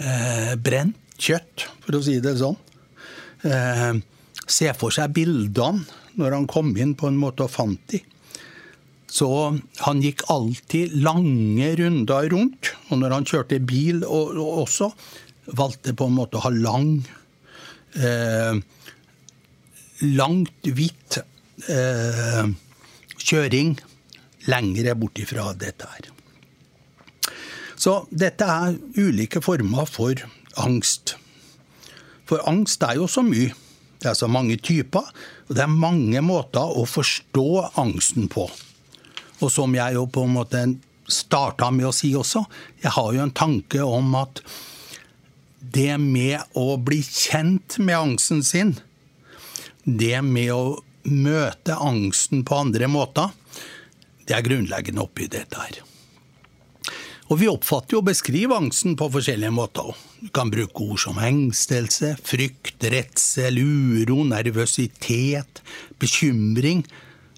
eh, 0.01 0.53
brent 0.55 1.03
kjøtt, 1.17 1.65
for 1.81 1.97
å 1.97 2.03
si 2.05 2.19
det 2.21 2.35
sånn. 2.37 2.57
Eh, 3.47 3.93
se 4.47 4.69
for 4.77 4.93
seg 4.93 5.15
bildene 5.15 5.85
når 6.17 6.35
han 6.35 6.47
kom 6.49 6.71
inn 6.77 6.95
på 6.97 7.09
en 7.09 7.19
måte 7.19 7.45
og 7.45 7.53
fant 7.53 7.81
de. 7.91 8.01
Så 9.07 9.29
han 9.85 10.01
gikk 10.03 10.25
alltid 10.31 10.95
lange 11.03 11.69
runder 11.79 12.27
rundt. 12.33 12.73
Og 12.91 13.01
når 13.01 13.15
han 13.15 13.27
kjørte 13.27 13.61
bil 13.63 14.03
og, 14.03 14.35
og 14.35 14.63
også, 14.65 14.91
valgte 15.47 15.95
på 15.95 16.09
en 16.09 16.17
måte 16.17 16.39
å 16.39 16.43
ha 16.43 16.51
lang 16.51 16.89
eh, 17.95 18.57
langt, 20.03 20.67
hvitt 20.67 21.19
eh, 21.71 22.49
kjøring 23.17 23.77
lengre 24.51 24.95
bort 24.99 25.19
ifra 25.23 25.51
dette 25.57 25.87
her. 25.87 26.11
Så 27.77 28.01
dette 28.09 28.43
er 28.43 28.77
ulike 28.97 29.41
former 29.45 29.87
for 29.89 30.19
angst. 30.57 31.15
For 32.27 32.43
angst 32.49 32.83
er 32.83 32.97
jo 32.99 33.07
så 33.07 33.23
mye. 33.23 33.53
Det 33.97 34.11
er 34.11 34.17
så 34.17 34.27
mange 34.29 34.59
typer, 34.61 35.05
og 35.47 35.55
det 35.57 35.63
er 35.63 35.73
mange 35.73 36.21
måter 36.21 36.61
å 36.61 36.83
forstå 36.85 37.47
angsten 37.81 38.27
på. 38.29 38.45
Og 39.41 39.51
som 39.53 39.75
jeg 39.77 39.97
jo 39.97 40.07
på 40.09 40.25
en 40.25 40.35
måte 40.37 40.63
starta 41.07 41.69
med 41.71 41.87
å 41.87 41.95
si 41.95 42.11
også, 42.17 42.43
jeg 42.83 42.93
har 42.97 43.13
jo 43.15 43.23
en 43.23 43.35
tanke 43.35 43.83
om 43.85 44.15
at 44.19 44.41
det 45.59 45.95
med 46.01 46.57
å 46.57 46.77
bli 46.79 46.99
kjent 47.03 47.77
med 47.79 47.97
angsten 47.97 48.43
sin, 48.45 48.75
det 49.83 50.19
med 50.25 50.53
å 50.53 50.63
møte 51.07 51.77
angsten 51.79 52.43
på 52.47 52.61
andre 52.65 52.89
måter, 52.91 53.31
det 54.27 54.35
er 54.35 54.43
grunnleggende 54.43 55.03
oppi 55.05 55.29
dette 55.31 55.59
her. 55.59 55.83
Og 57.27 57.41
Vi 57.41 57.49
oppfatter 57.51 57.97
jo 57.97 57.99
og 57.99 58.07
beskriver 58.07 58.55
angsten 58.55 58.95
på 58.99 59.09
forskjellige 59.11 59.51
måter. 59.51 59.89
Du 60.21 60.29
kan 60.31 60.51
bruke 60.51 60.85
ord 60.85 61.01
som 61.01 61.17
engstelse, 61.19 62.13
frykt, 62.23 62.79
redsel, 62.87 63.59
uro, 63.59 64.21
nervøsitet, 64.29 65.59
bekymring, 65.99 66.85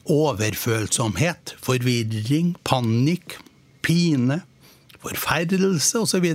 overfølsomhet, 0.09 1.55
forvirring, 1.63 2.55
panikk, 2.67 3.37
pine, 3.85 4.41
forferdelse 4.99 6.03
osv. 6.03 6.25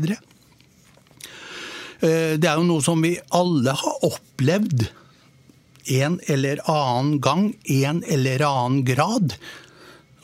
Eh, 2.04 2.35
det 2.38 2.49
er 2.49 2.59
jo 2.59 2.69
noe 2.69 2.85
som 2.85 3.02
vi 3.04 3.16
alle 3.35 3.75
har 3.76 4.07
opplevd 4.07 4.88
en 5.95 6.16
eller 6.33 6.62
annen 6.71 7.21
gang, 7.21 7.50
en 7.69 8.02
eller 8.09 8.45
annen 8.49 8.85
grad. 8.88 9.37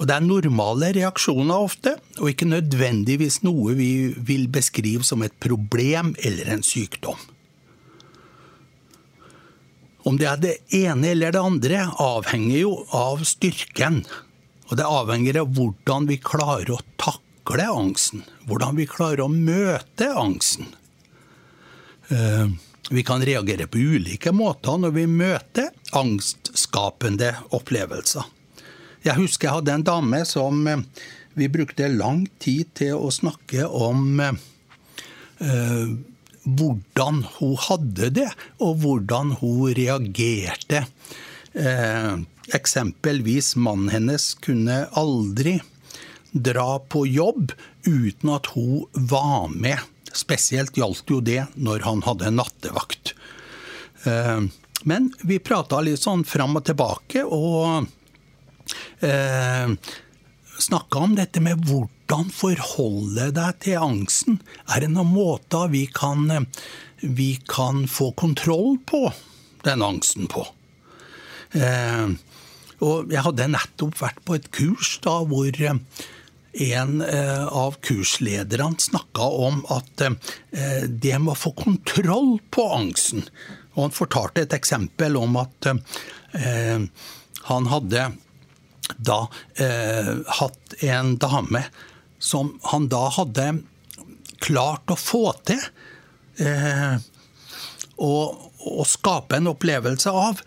Og 0.01 0.07
Det 0.09 0.15
er 0.17 0.25
normale 0.25 0.95
reaksjoner 0.97 1.67
ofte, 1.69 1.99
og 2.19 2.31
ikke 2.33 2.49
nødvendigvis 2.49 3.43
noe 3.45 3.75
vi 3.77 4.15
vil 4.17 4.49
beskrive 4.49 5.05
som 5.05 5.23
et 5.23 5.37
problem 5.41 6.15
eller 6.25 6.49
en 6.55 6.65
sykdom. 6.65 7.21
Om 10.03 10.17
det 10.17 10.27
er 10.31 10.41
det 10.41 10.57
ene 10.77 11.13
eller 11.13 11.35
det 11.35 11.43
andre, 11.45 11.85
avhenger 12.01 12.59
jo 12.63 12.73
av 12.97 13.25
styrken. 13.29 14.03
Og 14.71 14.79
det 14.79 14.87
avhenger 14.87 15.43
av 15.43 15.53
hvordan 15.57 16.09
vi 16.09 16.17
klarer 16.23 16.73
å 16.73 16.81
takle 17.01 17.67
angsten. 17.69 18.25
Hvordan 18.49 18.79
vi 18.79 18.89
klarer 18.89 19.25
å 19.27 19.31
møte 19.33 20.09
angsten. 20.17 20.71
Eh, 22.09 22.47
vi 22.91 23.03
kan 23.07 23.23
reagere 23.23 23.69
på 23.71 23.79
ulike 23.79 24.33
måter 24.35 24.79
når 24.81 24.95
vi 24.97 25.07
møter 25.07 25.69
angstskapende 25.95 27.35
opplevelser. 27.55 28.25
Jeg 29.05 29.17
husker 29.17 29.49
jeg 29.49 29.59
hadde 29.61 29.75
en 29.79 29.87
dame 29.87 30.25
som 30.29 30.65
eh, 30.67 30.83
vi 31.39 31.49
brukte 31.53 31.89
lang 31.93 32.25
tid 32.43 32.73
til 32.79 32.97
å 32.99 33.13
snakke 33.15 33.69
om 33.69 34.21
eh, 34.21 35.93
hvordan 36.45 37.25
hun 37.39 37.57
hadde 37.69 38.11
det, 38.17 38.29
og 38.63 38.81
hvordan 38.83 39.35
hun 39.41 39.75
reagerte. 39.77 40.85
Eh, 41.53 42.13
eksempelvis 42.55 43.55
mannen 43.59 43.91
hennes 43.93 44.33
kunne 44.43 44.85
aldri 44.99 45.59
dra 46.31 46.79
på 46.79 47.05
jobb 47.11 47.53
uten 47.87 48.35
at 48.35 48.53
hun 48.55 48.87
var 48.95 49.51
med. 49.53 49.79
Spesielt 50.11 50.77
gjaldt 50.79 51.11
jo 51.11 51.21
det 51.23 51.45
når 51.55 51.87
han 51.87 52.05
hadde 52.07 52.33
nattevakt. 52.35 53.15
Eh, 54.07 54.47
men 54.89 55.11
vi 55.27 55.41
prata 55.45 55.83
litt 55.85 56.01
sånn 56.01 56.25
fram 56.25 56.57
og 56.57 56.65
tilbake, 56.71 57.25
og 57.27 57.85
eh, 59.05 59.75
snakka 60.63 61.05
om 61.07 61.17
dette 61.19 61.43
med 61.43 61.65
hvordan 61.69 62.31
forholde 62.35 63.31
deg 63.37 63.59
til 63.65 63.81
angsten. 63.81 64.41
Er 64.69 64.85
det 64.85 64.93
noen 64.93 65.13
måter 65.13 65.71
vi 65.73 65.87
kan, 65.95 66.47
vi 67.01 67.33
kan 67.51 67.87
få 67.91 68.13
kontroll 68.19 68.79
på 68.87 69.09
den 69.67 69.85
angsten 69.85 70.31
på? 70.31 70.47
Eh, 71.57 72.17
og 72.81 73.13
jeg 73.13 73.25
hadde 73.27 73.51
nettopp 73.53 73.99
vært 74.01 74.23
på 74.25 74.39
et 74.39 74.49
kurs 74.55 74.95
da 75.05 75.19
hvor 75.29 75.53
en 76.53 77.01
eh, 77.05 77.47
av 77.47 77.77
kurslederne 77.85 78.81
snakka 78.81 79.27
om 79.47 79.61
at 79.71 80.03
eh, 80.07 80.87
det 80.89 81.19
med 81.19 81.35
å 81.35 81.39
få 81.39 81.53
kontroll 81.59 82.39
på 82.51 82.67
angsten. 82.75 83.27
Og 83.77 83.87
han 83.87 83.95
fortalte 83.95 84.45
et 84.45 84.57
eksempel 84.57 85.19
om 85.21 85.39
at 85.41 85.71
eh, 85.71 86.83
han 87.47 87.71
hadde 87.71 88.11
da 88.99 89.27
hatt 90.41 90.75
en 90.87 91.15
dame 91.21 91.65
som 92.21 92.53
han 92.73 92.89
da 92.93 93.07
hadde 93.17 93.47
klart 94.41 94.91
å 94.93 94.97
få 94.99 95.23
til 95.49 95.61
å 98.01 98.85
skape 98.89 99.39
en 99.39 99.51
opplevelse 99.53 100.13
av. 100.13 100.43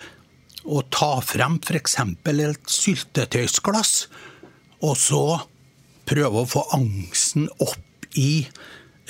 Å 0.63 0.83
ta 0.93 1.17
frem 1.25 1.57
f.eks. 1.59 1.97
et 2.00 2.69
syltetøysglass, 2.71 4.07
og 4.83 4.95
så 5.00 5.25
prøve 6.07 6.43
å 6.43 6.50
få 6.50 6.63
angsten 6.75 7.50
opp 7.63 8.07
i 8.19 8.45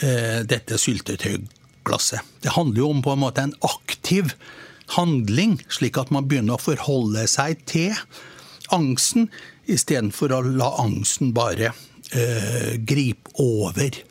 eh, 0.01 0.41
dette 0.49 0.79
syltetøyglasset. 0.81 2.21
Det 2.41 2.55
handler 2.57 2.83
jo 2.83 2.91
om 2.93 3.01
på 3.05 3.13
en 3.13 3.23
måte 3.23 3.45
en 3.45 3.55
aktiv 3.65 4.33
handling, 4.97 5.59
slik 5.69 5.97
at 6.01 6.13
man 6.13 6.27
begynner 6.29 6.57
å 6.57 6.63
forholde 6.63 7.25
seg 7.29 7.61
til 7.69 7.93
angsten, 8.73 9.29
istedenfor 9.69 10.33
å 10.35 10.41
la 10.45 10.69
angsten 10.83 11.33
bare 11.35 11.71
eh, 12.11 12.73
gripe 12.83 13.33
over. 13.41 14.01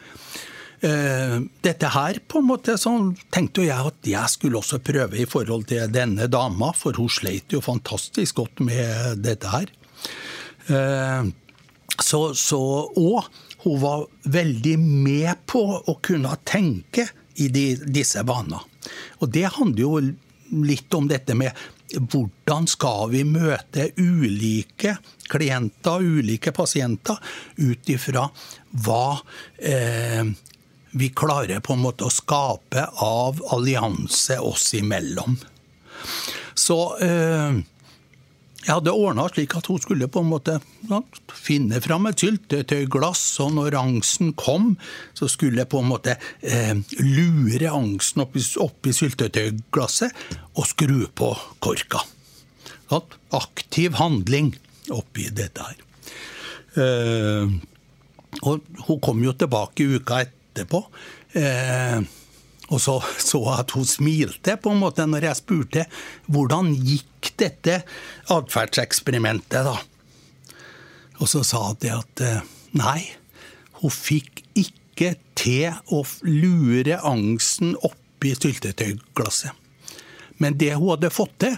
Eh, 0.83 1.37
dette 1.63 1.93
her 1.95 2.19
på 2.27 2.41
en 2.41 2.49
måte 2.49 2.75
sånn, 2.81 3.13
tenkte 3.31 3.67
jeg 3.67 3.91
at 3.93 4.09
jeg 4.09 4.33
skulle 4.33 4.59
også 4.59 4.81
prøve 4.83 5.21
i 5.23 5.29
forhold 5.31 5.69
til 5.71 5.93
denne 5.95 6.27
dama, 6.31 6.73
for 6.75 6.99
hun 6.99 7.11
sleit 7.13 7.55
jo 7.55 7.63
fantastisk 7.63 8.41
godt 8.41 8.65
med 8.67 9.23
dette 9.23 9.53
her. 9.53 9.71
Eh, 10.67 11.31
så, 12.03 12.23
så, 12.35 12.61
og 12.99 13.29
hun 13.63 13.79
var 13.83 14.07
veldig 14.25 14.77
med 14.81 15.47
på 15.47 15.63
å 15.79 15.97
kunne 16.03 16.35
tenke 16.49 17.07
i 17.39 17.49
de, 17.53 17.67
disse 17.87 18.23
banene. 18.27 18.61
Og 19.23 19.31
det 19.31 19.47
handler 19.55 19.85
jo 19.85 20.01
litt 20.67 20.95
om 20.95 21.07
dette 21.09 21.37
med 21.39 21.57
hvordan 21.99 22.69
skal 22.71 23.11
vi 23.13 23.23
møte 23.29 23.91
ulike 24.01 24.97
klienter, 25.33 26.03
ulike 26.03 26.53
pasienter, 26.55 27.19
ut 27.57 27.93
ifra 27.93 28.27
hva 28.85 29.07
eh, 29.59 30.25
vi 30.93 31.09
klarer 31.17 31.63
på 31.65 31.73
en 31.77 31.85
måte 31.85 32.07
å 32.09 32.13
skape 32.13 32.85
av 33.05 33.41
allianse 33.55 34.39
oss 34.45 34.73
imellom. 34.77 35.39
Så 36.55 36.79
eh, 37.01 37.63
jeg 38.63 38.77
hadde 38.77 38.95
ordna 38.95 39.27
slik 39.31 39.57
at 39.59 39.67
hun 39.71 39.81
skulle 39.83 40.07
på 40.13 40.23
en 40.23 40.31
måte 40.31 40.59
finne 41.35 41.81
fram 41.83 42.07
et 42.07 42.23
syltetøyglass, 42.23 43.23
og 43.43 43.57
når 43.57 43.77
angsten 43.81 44.33
kom, 44.39 44.77
så 45.19 45.27
skulle 45.31 45.63
jeg 45.63 45.71
på 45.73 45.81
en 45.83 45.91
måte 45.91 46.15
eh, 46.41 46.79
lure 47.03 47.73
angsten 47.75 48.23
oppi, 48.23 48.43
oppi 48.63 48.95
syltetøyglasset 48.95 50.15
og 50.55 50.69
skru 50.71 51.01
på 51.19 51.33
korka. 51.65 52.05
Sånn, 52.93 53.19
aktiv 53.35 53.99
handling 53.99 54.53
oppi 54.95 55.27
dette 55.35 55.67
her. 55.67 55.85
Eh, 56.79 57.59
og 58.47 58.75
hun 58.87 59.03
kom 59.03 59.27
jo 59.27 59.35
tilbake 59.37 59.91
uka 59.99 60.23
etterpå. 60.23 60.85
Eh, 61.39 61.99
og 62.73 62.81
så 62.81 62.99
så 63.21 63.41
jeg 63.45 63.65
at 63.65 63.75
hun 63.77 63.89
smilte 63.89 64.57
på 64.61 64.73
en 64.73 64.81
måte 64.81 65.07
når 65.09 65.29
jeg 65.29 65.41
spurte 65.43 65.87
hvordan 66.33 66.73
gikk 66.75 67.33
dette 67.41 67.81
atferdseksperimentet, 68.33 69.67
da. 69.69 69.77
Og 71.21 71.29
så 71.31 71.45
sa 71.47 71.69
hun 71.69 71.89
at 71.93 72.23
eh, 72.25 72.41
nei, 72.79 73.01
hun 73.83 73.93
fikk 73.93 74.43
ikke 74.59 75.15
til 75.39 75.77
å 75.93 76.03
lure 76.27 76.99
angsten 77.07 77.77
oppi 77.85 78.35
syltetøyglasset. 78.39 79.53
Men 80.43 80.57
det 80.59 80.73
hun 80.75 80.95
hadde 80.95 81.13
fått 81.15 81.37
til, 81.45 81.57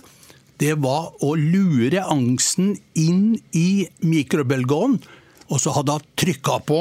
det 0.60 0.76
var 0.84 1.12
å 1.24 1.32
lure 1.38 2.04
angsten 2.04 2.74
inn 2.98 3.34
i 3.56 3.86
mikrobølgeovnen. 4.04 5.00
Og 5.52 5.60
så 5.60 5.74
hadde 5.76 5.96
hun 5.96 6.12
trykka 6.20 6.58
på 6.68 6.80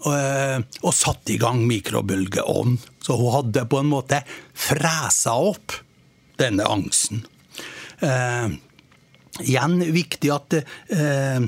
Eh, 0.00 0.58
og 0.80 0.94
satte 0.96 1.34
i 1.34 1.40
gang 1.40 1.64
mikrobølgeovn. 1.68 2.78
Så 3.04 3.16
hun 3.20 3.34
hadde 3.34 3.66
på 3.68 3.80
en 3.82 3.90
måte 3.90 4.22
fresa 4.56 5.34
opp 5.36 5.76
denne 6.40 6.64
angsten. 6.64 7.24
Eh, 8.00 8.54
igjen 9.44 9.76
viktig 9.92 10.30
at 10.32 10.56
eh, 10.56 11.44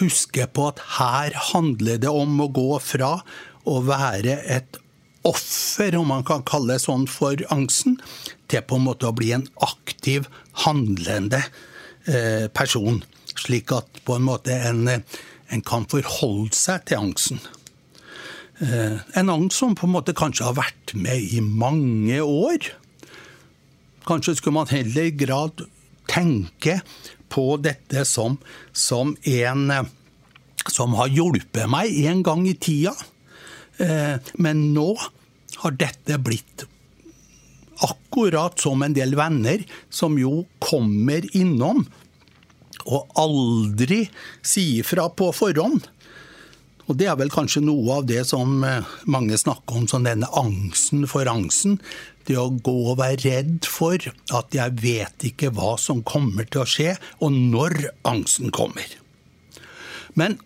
huske 0.00 0.46
på 0.48 0.70
at 0.70 0.80
her 0.96 1.36
handler 1.52 2.00
det 2.00 2.12
om 2.12 2.40
å 2.40 2.48
gå 2.52 2.70
fra 2.80 3.18
å 3.68 3.76
være 3.84 4.38
et 4.56 4.80
offer, 5.24 5.96
om 5.96 6.10
man 6.12 6.24
kan 6.26 6.44
kalle 6.44 6.74
det 6.74 6.84
sånn, 6.84 7.06
for 7.08 7.40
angsten, 7.52 7.96
til 8.48 8.64
på 8.68 8.76
en 8.76 8.86
måte 8.88 9.08
å 9.08 9.16
bli 9.16 9.30
en 9.36 9.46
aktiv, 9.64 10.28
handlende 10.66 11.40
eh, 12.08 12.48
person. 12.52 13.00
Slik 13.34 13.72
at 13.76 14.02
på 14.04 14.18
en 14.18 14.26
måte 14.26 14.56
en, 14.68 14.84
en 14.88 15.64
kan 15.64 15.88
forholde 15.90 16.52
seg 16.56 16.84
til 16.88 17.06
angsten. 17.06 17.40
Eh, 18.58 18.96
en 19.18 19.30
angst 19.30 19.58
som 19.58 19.74
på 19.74 19.86
en 19.88 19.94
måte 19.96 20.14
kanskje 20.14 20.46
har 20.46 20.58
vært 20.58 20.94
med 20.94 21.34
i 21.34 21.40
mange 21.42 22.20
år. 22.22 22.70
Kanskje 24.06 24.36
skulle 24.38 24.60
man 24.60 24.70
heller 24.70 25.08
i 25.08 25.16
grad 25.16 25.64
tenke 26.10 26.78
på 27.32 27.56
dette 27.58 28.04
som, 28.06 28.38
som 28.72 29.16
en 29.24 29.70
eh, 29.74 29.90
som 30.70 30.94
har 30.96 31.10
hjulpet 31.12 31.68
meg 31.68 31.92
en 32.08 32.22
gang 32.24 32.46
i 32.48 32.54
tida. 32.54 32.94
Eh, 33.82 34.16
men 34.38 34.70
nå 34.76 34.94
har 35.64 35.76
dette 35.76 36.18
blitt 36.22 36.64
akkurat 37.84 38.60
som 38.62 38.82
en 38.86 38.94
del 38.94 39.16
venner 39.18 39.64
som 39.90 40.14
jo 40.18 40.44
kommer 40.62 41.26
innom 41.36 41.82
og 42.84 43.16
aldri 43.18 44.04
sier 44.44 44.86
fra 44.86 45.08
på 45.10 45.30
forhånd. 45.34 45.88
Og 46.84 46.98
det 47.00 47.08
er 47.08 47.16
vel 47.16 47.32
kanskje 47.32 47.62
noe 47.64 48.00
av 48.00 48.08
det 48.08 48.22
som 48.28 48.58
eh, 48.66 48.94
mange 49.08 49.38
snakker 49.40 49.80
om 49.80 49.86
som 49.88 50.04
denne 50.04 50.28
angsten 50.36 51.06
for 51.08 51.28
angsten. 51.30 51.78
Det 52.28 52.36
å 52.40 52.50
gå 52.52 52.74
og 52.92 52.98
være 53.00 53.22
redd 53.24 53.68
for 53.68 54.00
at 54.36 54.56
jeg 54.56 54.76
vet 54.82 55.28
ikke 55.30 55.52
hva 55.56 55.74
som 55.80 56.04
kommer 56.06 56.48
til 56.48 56.64
å 56.64 56.68
skje, 56.68 56.96
og 57.24 57.32
når 57.32 57.78
angsten 58.08 58.52
kommer. 58.54 58.88
Men 60.18 60.38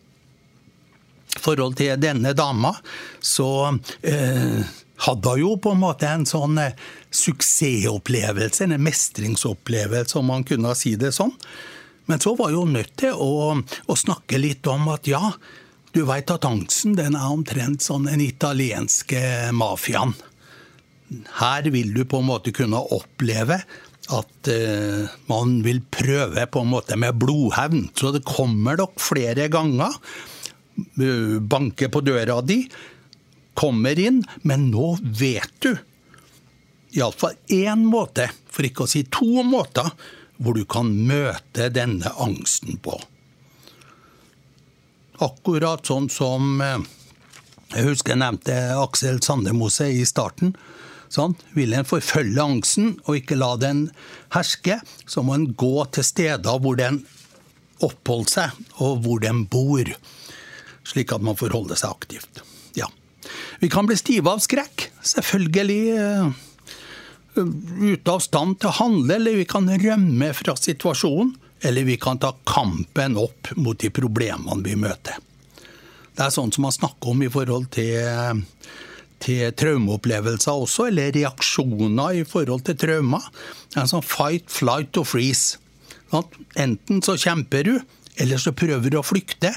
i 1.37 1.41
forhold 1.43 1.77
til 1.79 1.99
denne 2.01 2.33
dama, 2.39 2.73
så 3.21 3.79
eh, 4.03 4.63
hadde 5.07 5.35
hun 5.35 5.43
jo 5.43 5.55
på 5.63 5.75
en 5.75 5.83
måte 5.83 6.09
en 6.11 6.27
sånn 6.27 6.59
eh, 6.63 6.75
suksessopplevelse, 7.15 8.67
en 8.67 8.79
mestringsopplevelse, 8.83 10.19
om 10.19 10.31
man 10.33 10.47
kunne 10.47 10.75
si 10.79 10.97
det 10.99 11.13
sånn. 11.17 11.35
Men 12.09 12.23
så 12.25 12.33
var 12.39 12.55
hun 12.57 12.73
nødt 12.75 12.95
til 12.99 13.15
å, 13.15 13.55
å 13.59 13.99
snakke 13.99 14.41
litt 14.41 14.67
om 14.71 14.89
at 14.95 15.07
ja, 15.11 15.35
du 15.95 16.03
veit 16.09 16.31
at 16.31 16.47
angsten 16.49 16.97
den 16.99 17.17
er 17.17 17.33
omtrent 17.33 17.85
sånn 17.85 18.09
den 18.09 18.23
italienske 18.25 19.21
mafiaen. 19.57 20.15
Her 21.39 21.69
vil 21.73 21.95
du 21.95 22.03
på 22.05 22.21
en 22.21 22.29
måte 22.29 22.53
kunne 22.57 22.81
oppleve 22.95 23.63
at 24.09 24.51
uh, 24.53 25.09
man 25.29 25.59
vil 25.65 25.81
prøve 25.93 26.47
på 26.49 26.63
en 26.65 26.71
måte 26.73 26.97
med 27.01 27.17
blodhevn. 27.21 27.89
Så 27.97 28.13
det 28.15 28.27
kommer 28.29 28.79
nok 28.81 29.01
flere 29.01 29.49
ganger. 29.53 29.97
eh, 31.01 31.41
banker 31.41 31.89
på 31.89 32.01
døra 32.07 32.41
di, 32.41 32.63
kommer 33.59 33.99
inn, 33.99 34.23
men 34.47 34.71
nå 34.71 34.97
vet 35.03 35.53
du 35.65 35.73
iallfall 36.97 37.35
én 37.53 37.85
måte, 37.89 38.29
for 38.49 38.67
ikke 38.67 38.87
å 38.87 38.91
si 38.91 39.05
to 39.13 39.43
måter, 39.45 39.91
hvor 40.39 40.55
du 40.57 40.65
kan 40.71 40.91
møte 41.09 41.69
denne 41.75 42.13
angsten 42.23 42.79
på. 42.83 42.95
Akkurat 45.25 45.87
sånn 45.89 46.07
som 46.13 46.61
eh, 46.63 46.79
jeg 47.75 47.85
husker 47.85 48.15
jeg 48.15 48.23
nevnte 48.23 48.57
Aksel 48.81 49.21
Sandemose 49.25 49.91
i 49.93 50.05
starten. 50.09 50.55
Sånn. 51.13 51.35
Vil 51.57 51.75
en 51.77 51.89
forfølge 51.89 52.41
angsten 52.41 52.95
og 53.07 53.21
ikke 53.21 53.37
la 53.37 53.55
den 53.61 53.87
herske, 54.35 54.79
så 55.09 55.25
må 55.25 55.37
en 55.37 55.51
gå 55.57 55.85
til 55.93 56.05
steder 56.05 56.61
hvor 56.65 56.79
den 56.81 57.03
oppholder 57.85 58.33
seg, 58.33 58.59
og 58.83 59.05
hvor 59.05 59.21
den 59.23 59.45
bor. 59.49 59.89
Slik 60.89 61.13
at 61.15 61.25
man 61.25 61.39
forholder 61.39 61.79
seg 61.79 61.93
aktivt. 61.93 62.43
Ja. 62.77 62.89
Vi 63.61 63.71
kan 63.73 63.89
bli 63.89 63.97
stive 64.01 64.33
av 64.33 64.41
skrekk. 64.45 64.89
Selvfølgelig 65.05 65.81
uh, 65.97 66.33
ute 67.37 68.15
av 68.15 68.25
stand 68.25 68.59
til 68.61 68.73
å 68.73 68.79
handle, 68.81 69.19
eller 69.21 69.39
vi 69.43 69.49
kan 69.49 69.69
rømme 69.69 70.33
fra 70.37 70.57
situasjonen. 70.59 71.37
Eller 71.67 71.87
vi 71.89 71.97
kan 72.01 72.21
ta 72.23 72.33
kampen 72.47 73.17
opp 73.19 73.51
mot 73.57 73.79
de 73.79 73.91
problemene 73.91 74.63
vi 74.65 74.77
møter. 74.79 75.19
Det 76.15 76.27
er 76.27 76.35
sånn 76.35 76.51
som 76.55 76.65
man 76.67 76.75
snakker 76.75 77.13
om 77.13 77.21
i 77.23 77.31
forhold 77.31 77.69
til, 77.75 78.43
til 79.23 79.53
traumeopplevelser 79.59 80.65
også, 80.65 80.89
eller 80.91 81.13
reaksjoner 81.15 82.21
i 82.21 82.25
forhold 82.27 82.65
til 82.67 82.79
traumer. 82.79 83.27
Det 83.71 83.79
er 83.79 83.85
en 83.85 83.93
sånn 83.93 84.07
fight, 84.07 84.49
flight 84.51 84.99
og 84.99 85.07
freeze. 85.07 85.61
Enten 86.59 87.05
så 87.07 87.15
kjemper 87.21 87.69
du, 87.69 87.75
eller 88.19 88.43
så 88.43 88.55
prøver 88.57 88.91
du 88.91 88.99
å 88.99 89.07
flykte. 89.07 89.53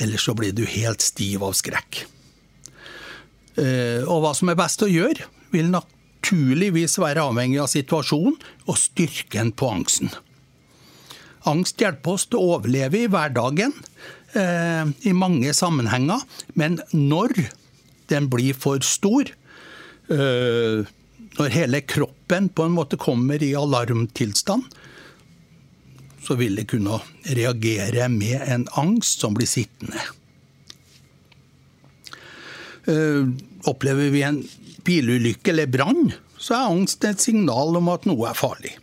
Eller 0.00 0.20
så 0.20 0.32
blir 0.36 0.56
du 0.56 0.64
helt 0.64 1.04
stiv 1.04 1.44
av 1.44 1.52
skrekk. 1.56 2.04
Eh, 3.60 4.00
og 4.08 4.22
hva 4.24 4.32
som 4.36 4.48
er 4.48 4.56
best 4.56 4.80
å 4.84 4.88
gjøre, 4.88 5.28
vil 5.52 5.68
naturligvis 5.72 6.96
være 7.02 7.26
avhengig 7.28 7.60
av 7.60 7.68
situasjonen 7.68 8.38
og 8.64 8.78
styrken 8.80 9.52
på 9.52 9.68
angsten. 9.68 10.12
Angst 11.50 11.80
hjelper 11.82 12.16
oss 12.16 12.28
til 12.30 12.38
å 12.38 12.56
overleve 12.56 13.00
i 13.02 13.10
hverdagen, 13.10 13.72
Eh, 14.32 14.86
i 15.00 15.12
mange 15.12 15.52
sammenhenger. 15.52 16.22
Men 16.56 16.80
når 16.96 17.34
den 18.08 18.30
blir 18.32 18.56
for 18.56 18.80
stor, 18.84 19.28
eh, 20.08 20.88
når 21.36 21.52
hele 21.52 21.82
kroppen 21.84 22.48
på 22.48 22.64
en 22.64 22.72
måte 22.72 22.96
kommer 23.00 23.42
i 23.44 23.52
alarmtilstand, 23.56 24.64
så 26.22 26.36
vil 26.38 26.56
det 26.56 26.70
kunne 26.70 27.00
reagere 27.26 28.08
med 28.08 28.40
en 28.46 28.66
angst 28.78 29.20
som 29.20 29.34
blir 29.36 29.50
sittende. 29.50 30.00
Eh, 32.88 33.28
opplever 33.68 34.10
vi 34.10 34.22
en 34.22 34.40
bilulykke 34.86 35.52
eller 35.52 35.66
brann, 35.66 36.14
så 36.38 36.56
er 36.56 36.70
angst 36.72 37.04
et 37.04 37.20
signal 37.20 37.76
om 37.76 37.92
at 37.92 38.08
noe 38.08 38.30
er 38.30 38.38
farlig. 38.38 38.78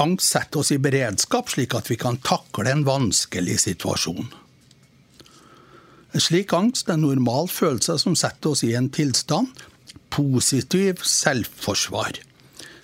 Angst 0.00 0.32
setter 0.32 0.62
oss 0.62 0.72
i 0.72 0.78
beredskap, 0.80 1.50
slik 1.52 1.74
at 1.76 1.90
vi 1.90 1.98
kan 2.00 2.16
takle 2.24 2.70
en 2.72 2.86
vanskelig 2.86 3.58
situasjon. 3.66 4.30
En 6.10 6.24
slik 6.24 6.54
angst 6.56 6.88
er 6.88 6.96
en 6.96 7.04
normal 7.04 7.50
følelse 7.52 7.98
som 8.02 8.16
setter 8.18 8.54
oss 8.54 8.64
i 8.66 8.72
en 8.78 8.88
tilstand 8.90 9.52
positiv 10.10 11.04
selvforsvar. 11.06 12.18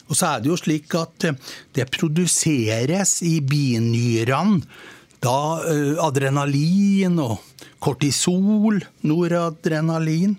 Og 0.06 0.14
så 0.14 0.28
er 0.28 0.42
det 0.42 0.52
jo 0.52 0.58
slik 0.60 0.94
at 0.98 1.26
eh, 1.26 1.38
det 1.74 1.88
produseres 1.94 3.18
i 3.26 3.40
binyrene 3.42 4.62
da 5.24 5.38
eh, 5.66 5.96
adrenalin 6.02 7.18
og 7.22 7.40
kortisol, 7.82 8.78
noradrenalin, 9.08 10.36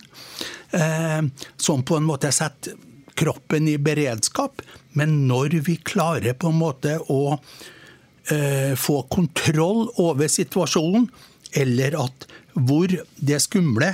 eh, 0.72 1.22
som 1.58 1.84
på 1.84 1.98
en 1.98 2.08
måte 2.08 2.32
setter 2.32 2.78
kroppen 3.18 3.68
i 3.68 3.78
beredskap. 3.82 4.62
Men 4.98 5.24
når 5.30 5.60
vi 5.68 5.78
klarer 5.86 6.38
på 6.38 6.52
en 6.52 6.60
måte 6.60 6.98
å 7.14 7.38
eh, 7.38 8.74
få 8.80 9.02
kontroll 9.14 9.86
over 10.02 10.32
situasjonen, 10.32 11.10
eller 11.58 11.96
at 12.02 12.28
hvor 12.58 12.92
det 13.16 13.40
skumle 13.44 13.94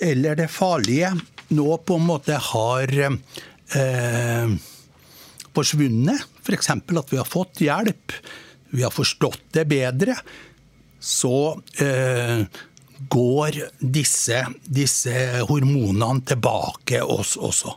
eller 0.00 0.36
det 0.36 0.48
farlige 0.52 1.12
nå 1.54 1.76
på 1.84 1.96
en 1.98 2.06
måte 2.08 2.36
har 2.50 2.92
eh, 3.00 4.52
forsvunnet, 5.54 6.26
f.eks. 6.44 6.72
For 6.86 7.02
at 7.02 7.12
vi 7.12 7.20
har 7.20 7.28
fått 7.28 7.62
hjelp, 7.64 8.14
vi 8.70 8.84
har 8.86 8.94
forstått 8.94 9.50
det 9.56 9.66
bedre, 9.70 10.16
så 11.00 11.60
eh, 11.82 12.44
går 13.10 13.62
disse, 13.80 14.44
disse 14.64 15.14
hormonene 15.48 16.26
tilbake 16.28 17.02
oss 17.02 17.36
også. 17.40 17.74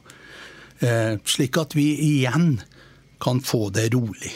Eh, 0.84 1.16
slik 1.24 1.58
at 1.62 1.76
vi 1.78 1.94
igjen 1.96 2.58
kan 3.24 3.40
få 3.42 3.70
det 3.72 3.94
rolig. 3.94 4.34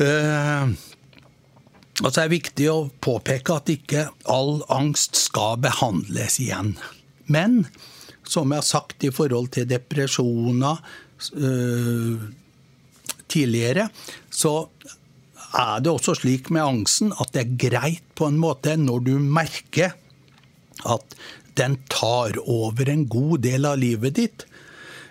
Eh, 0.00 0.70
og 2.00 2.08
så 2.08 2.22
er 2.22 2.30
det 2.30 2.38
viktig 2.38 2.68
å 2.72 2.88
påpeke 3.04 3.58
at 3.60 3.72
ikke 3.72 4.06
all 4.32 4.62
angst 4.72 5.18
skal 5.20 5.60
behandles 5.60 6.38
igjen. 6.40 6.72
Men 7.28 7.66
som 8.24 8.48
jeg 8.48 8.62
har 8.62 8.68
sagt 8.70 9.04
i 9.04 9.12
forhold 9.12 9.50
til 9.52 9.68
depresjoner 9.68 10.80
øh, 11.36 12.24
tidligere, 13.28 13.90
så 14.32 14.70
er 15.60 15.82
det 15.84 15.92
også 15.92 16.14
slik 16.22 16.48
med 16.54 16.64
angsten 16.64 17.12
at 17.20 17.34
det 17.34 17.42
er 17.42 17.56
greit 17.68 18.06
på 18.16 18.30
en 18.30 18.40
måte 18.40 18.78
når 18.80 19.04
du 19.10 19.14
merker 19.20 19.92
at 20.84 21.16
den 21.58 21.76
tar 21.88 22.38
over 22.40 22.88
en 22.88 23.06
god 23.08 23.40
del 23.44 23.66
av 23.68 23.78
livet 23.78 24.14
ditt, 24.14 24.46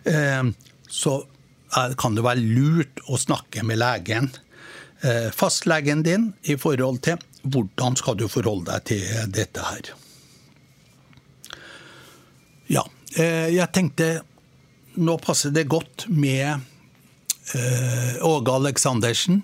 eh, 0.04 0.44
så 0.90 1.24
kan 1.98 2.16
det 2.18 2.26
være 2.26 2.42
lurt 2.42 3.02
å 3.06 3.18
snakke 3.20 3.62
med 3.64 3.78
legen. 3.78 4.32
Eh, 5.06 5.30
fastlegen 5.36 6.02
din 6.04 6.32
i 6.50 6.56
forhold 6.58 7.04
til 7.06 7.20
hvordan 7.46 7.98
skal 8.00 8.18
du 8.18 8.26
forholde 8.28 8.74
deg 8.74 8.88
til 8.90 9.30
dette 9.36 9.68
her. 9.68 9.92
Ja, 12.70 12.84
eh, 13.16 13.54
jeg 13.54 13.70
tenkte 13.74 14.10
nå 15.00 15.16
passer 15.22 15.54
det 15.54 15.70
godt 15.70 16.10
med 16.10 16.66
Åge 18.22 18.54
Aleksandersen. 18.54 19.40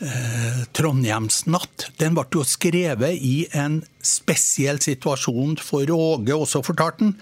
Eh, 0.00 0.60
Trondheimsnatt. 0.72 1.90
Den 2.00 2.16
ble 2.16 2.24
jo 2.32 2.44
skrevet 2.48 3.20
i 3.20 3.44
en 3.52 3.82
spesiell 4.00 4.80
situasjon 4.80 5.58
for 5.60 5.90
Åge, 5.92 6.32
også 6.36 6.62
fortalte 6.64 7.04
han. 7.04 7.16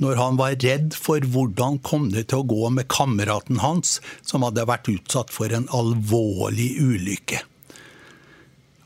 Når 0.00 0.16
han 0.16 0.36
var 0.40 0.56
redd 0.60 0.94
for 0.96 1.20
hvordan 1.20 1.78
kom 1.84 2.08
det 2.12 2.30
til 2.30 2.40
å 2.40 2.48
gå 2.48 2.70
med 2.72 2.88
kameraten 2.92 3.60
hans, 3.60 3.98
som 4.24 4.44
hadde 4.44 4.68
vært 4.68 4.88
utsatt 4.92 5.32
for 5.32 5.52
en 5.52 5.68
alvorlig 5.76 6.72
ulykke. 6.80 7.42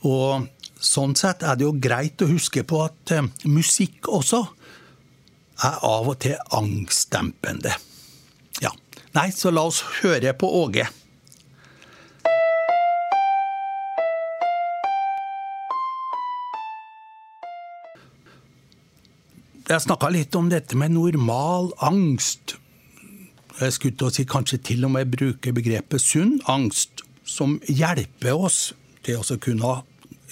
Og 0.07 0.51
Sånn 0.85 1.15
sett 1.17 1.41
er 1.47 1.57
det 1.57 1.65
jo 1.65 1.73
greit 1.81 2.21
å 2.21 2.29
huske 2.29 2.61
på 2.69 2.83
at 2.85 3.13
eh, 3.15 3.25
musikk 3.49 4.11
også 4.13 4.43
er 5.65 5.79
av 5.87 6.11
og 6.13 6.19
til 6.21 6.37
angstdempende. 6.53 7.73
Ja. 8.61 8.75
Nei, 9.17 9.31
så 9.33 9.53
la 9.55 9.65
oss 9.71 9.81
høre 10.03 10.35
på 10.37 10.51
Åge. 10.61 10.85
Jeg 19.65 19.81
snakka 19.81 20.11
litt 20.13 20.35
om 20.37 20.51
dette 20.53 20.77
med 20.77 20.93
normal 20.93 21.71
angst. 21.87 22.59
Jeg 23.57 23.73
skulle 23.73 23.97
til 23.97 24.11
å 24.11 24.13
si 24.13 24.27
kanskje 24.29 24.59
til 24.69 24.85
og 24.85 24.93
med 24.93 25.09
bruke 25.15 25.55
begrepet 25.57 26.05
sunn 26.05 26.35
angst, 26.53 27.01
som 27.25 27.57
hjelper 27.65 28.37
oss 28.37 28.75
til 29.07 29.23
å 29.23 29.39
kunne 29.41 29.73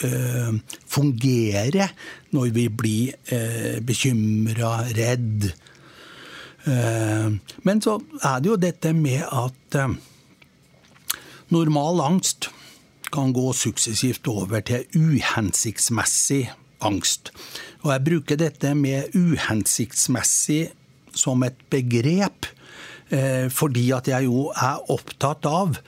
eh, 0.05 0.53
fungere 0.85 1.89
når 2.37 2.53
vi 2.59 2.67
blir 2.69 3.33
eh, 3.33 3.81
bekymra, 3.81 4.75
redd. 5.01 5.49
Eh, 6.69 7.33
men 7.65 7.81
så 7.81 7.97
er 8.21 8.37
det 8.37 8.53
jo 8.53 8.61
dette 8.61 8.93
med 8.93 9.25
at 9.25 9.81
eh, 9.81 9.97
normal 11.57 12.05
angst 12.05 12.51
kan 13.09 13.33
gå 13.33 13.49
suksessivt 13.57 14.29
over 14.29 14.61
til 14.61 14.85
uhensiktsmessig 14.93 16.51
angst. 16.87 17.33
Og 17.83 17.93
jeg 17.95 18.05
bruker 18.07 18.41
dette 18.41 18.75
med 18.79 19.15
uhensiktsmessig 19.17 20.71
som 21.17 21.43
et 21.47 21.59
begrep, 21.73 22.49
eh, 23.11 23.49
fordi 23.53 23.91
at 23.93 24.09
jeg 24.09 24.29
jo 24.29 24.49
er 24.55 24.81
opptatt 24.93 25.47
av 25.47 25.79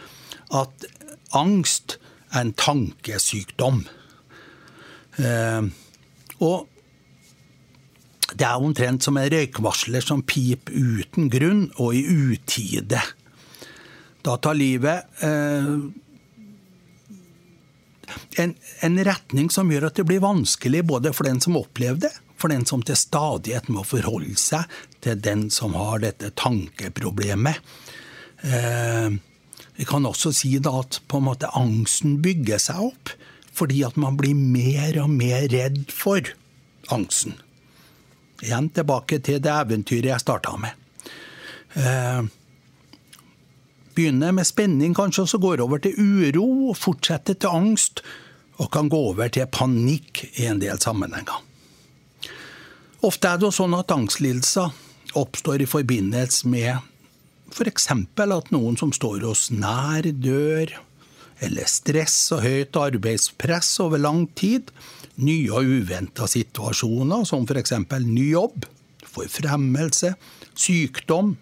at 0.55 0.87
angst 1.35 1.99
er 2.35 2.45
en 2.45 2.55
tankesykdom. 2.59 3.85
Eh, 5.23 5.63
og 6.43 6.69
det 8.35 8.47
er 8.47 8.63
omtrent 8.63 9.05
som 9.05 9.19
en 9.21 9.31
røykvarsler 9.31 10.03
som 10.03 10.25
piper 10.27 10.75
uten 10.75 11.29
grunn 11.31 11.69
og 11.79 11.95
i 11.95 12.03
utide. 12.03 13.03
Da 14.25 14.39
tar 14.41 14.57
livet 14.57 15.23
eh, 15.23 15.69
en, 18.41 18.55
en, 18.81 18.99
retning 19.05 19.51
som 19.51 19.71
gjør 19.73 19.89
at 19.89 19.99
det 19.99 20.07
blir 20.09 20.23
vanskelig 20.25 20.85
både 20.89 21.13
for 21.17 21.29
den 21.29 21.41
som 21.45 21.59
opplever 21.61 22.07
det, 22.07 22.13
for 22.37 22.53
den 22.53 22.67
som 22.69 22.83
til 22.85 22.99
stadighet 22.99 23.71
må 23.73 23.85
forholde 23.87 24.37
seg 24.41 24.71
til 25.05 25.21
den 25.23 25.47
som 25.55 25.77
har 25.79 26.03
dette 26.03 26.33
tankeproblemet. 26.39 27.61
Eh, 28.45 29.15
kan 29.89 30.07
også 30.07 30.33
si 30.35 30.55
at 30.59 31.01
på 31.09 31.19
en 31.19 31.29
måte 31.29 31.51
angsten 31.57 32.19
bygger 32.23 32.61
seg 32.63 32.91
opp 32.91 33.15
fordi 33.55 33.85
at 33.87 33.97
man 34.01 34.17
blir 34.19 34.35
mer 34.35 34.97
og 35.05 35.13
mer 35.15 35.47
redd 35.53 35.93
for 35.95 36.27
angsten. 36.93 37.37
Igjen 38.43 38.69
tilbake 38.75 39.21
til 39.23 39.39
det 39.43 39.53
eventyret 39.55 40.11
jeg 40.11 40.25
starta 40.25 40.57
med. 40.59 40.75
Eh, 41.79 42.25
begynner 43.95 44.35
med 44.35 44.47
spenning 44.49 44.95
kanskje, 44.97 45.25
og 45.25 45.33
så 45.33 45.41
går 45.43 45.63
over 45.65 45.83
til 45.83 45.97
uro, 45.99 46.71
og 46.71 46.79
fortsetter 46.79 47.39
til 47.39 47.55
angst, 47.55 48.05
og 48.63 48.71
kan 48.75 48.89
gå 48.91 49.01
over 49.11 49.31
til 49.35 49.51
panikk 49.51 50.25
i 50.39 50.47
en 50.51 50.63
del 50.63 50.79
sammenhenger. 50.83 51.43
Ofte 53.05 53.29
er 53.29 53.41
det 53.41 53.49
jo 53.49 53.55
sånn 53.55 53.75
at 53.77 53.93
angstlidelser 53.93 54.73
oppstår 55.19 55.63
i 55.63 55.69
forbindelse 55.69 56.49
med 56.51 56.79
f.eks. 57.55 57.91
at 57.93 58.51
noen 58.55 58.79
som 58.81 58.93
står 58.95 59.27
oss 59.29 59.51
nær, 59.53 60.07
dør, 60.09 60.73
eller 61.45 61.69
stress 61.69 62.17
og 62.35 62.45
høyt 62.47 62.79
arbeidspress 62.79 63.77
over 63.85 64.01
lang 64.01 64.25
tid, 64.39 64.71
nye 65.21 65.51
og 65.53 65.69
uventa 65.69 66.27
situasjoner, 66.31 67.27
som 67.29 67.45
f.eks. 67.47 67.75
ny 68.07 68.31
jobb, 68.33 68.67
forfremmelse, 69.15 70.15
sykdom, 70.59 71.35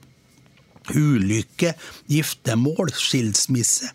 ulykke, 0.90 1.74
giftermål, 2.10 2.92
skilsmisse, 2.96 3.92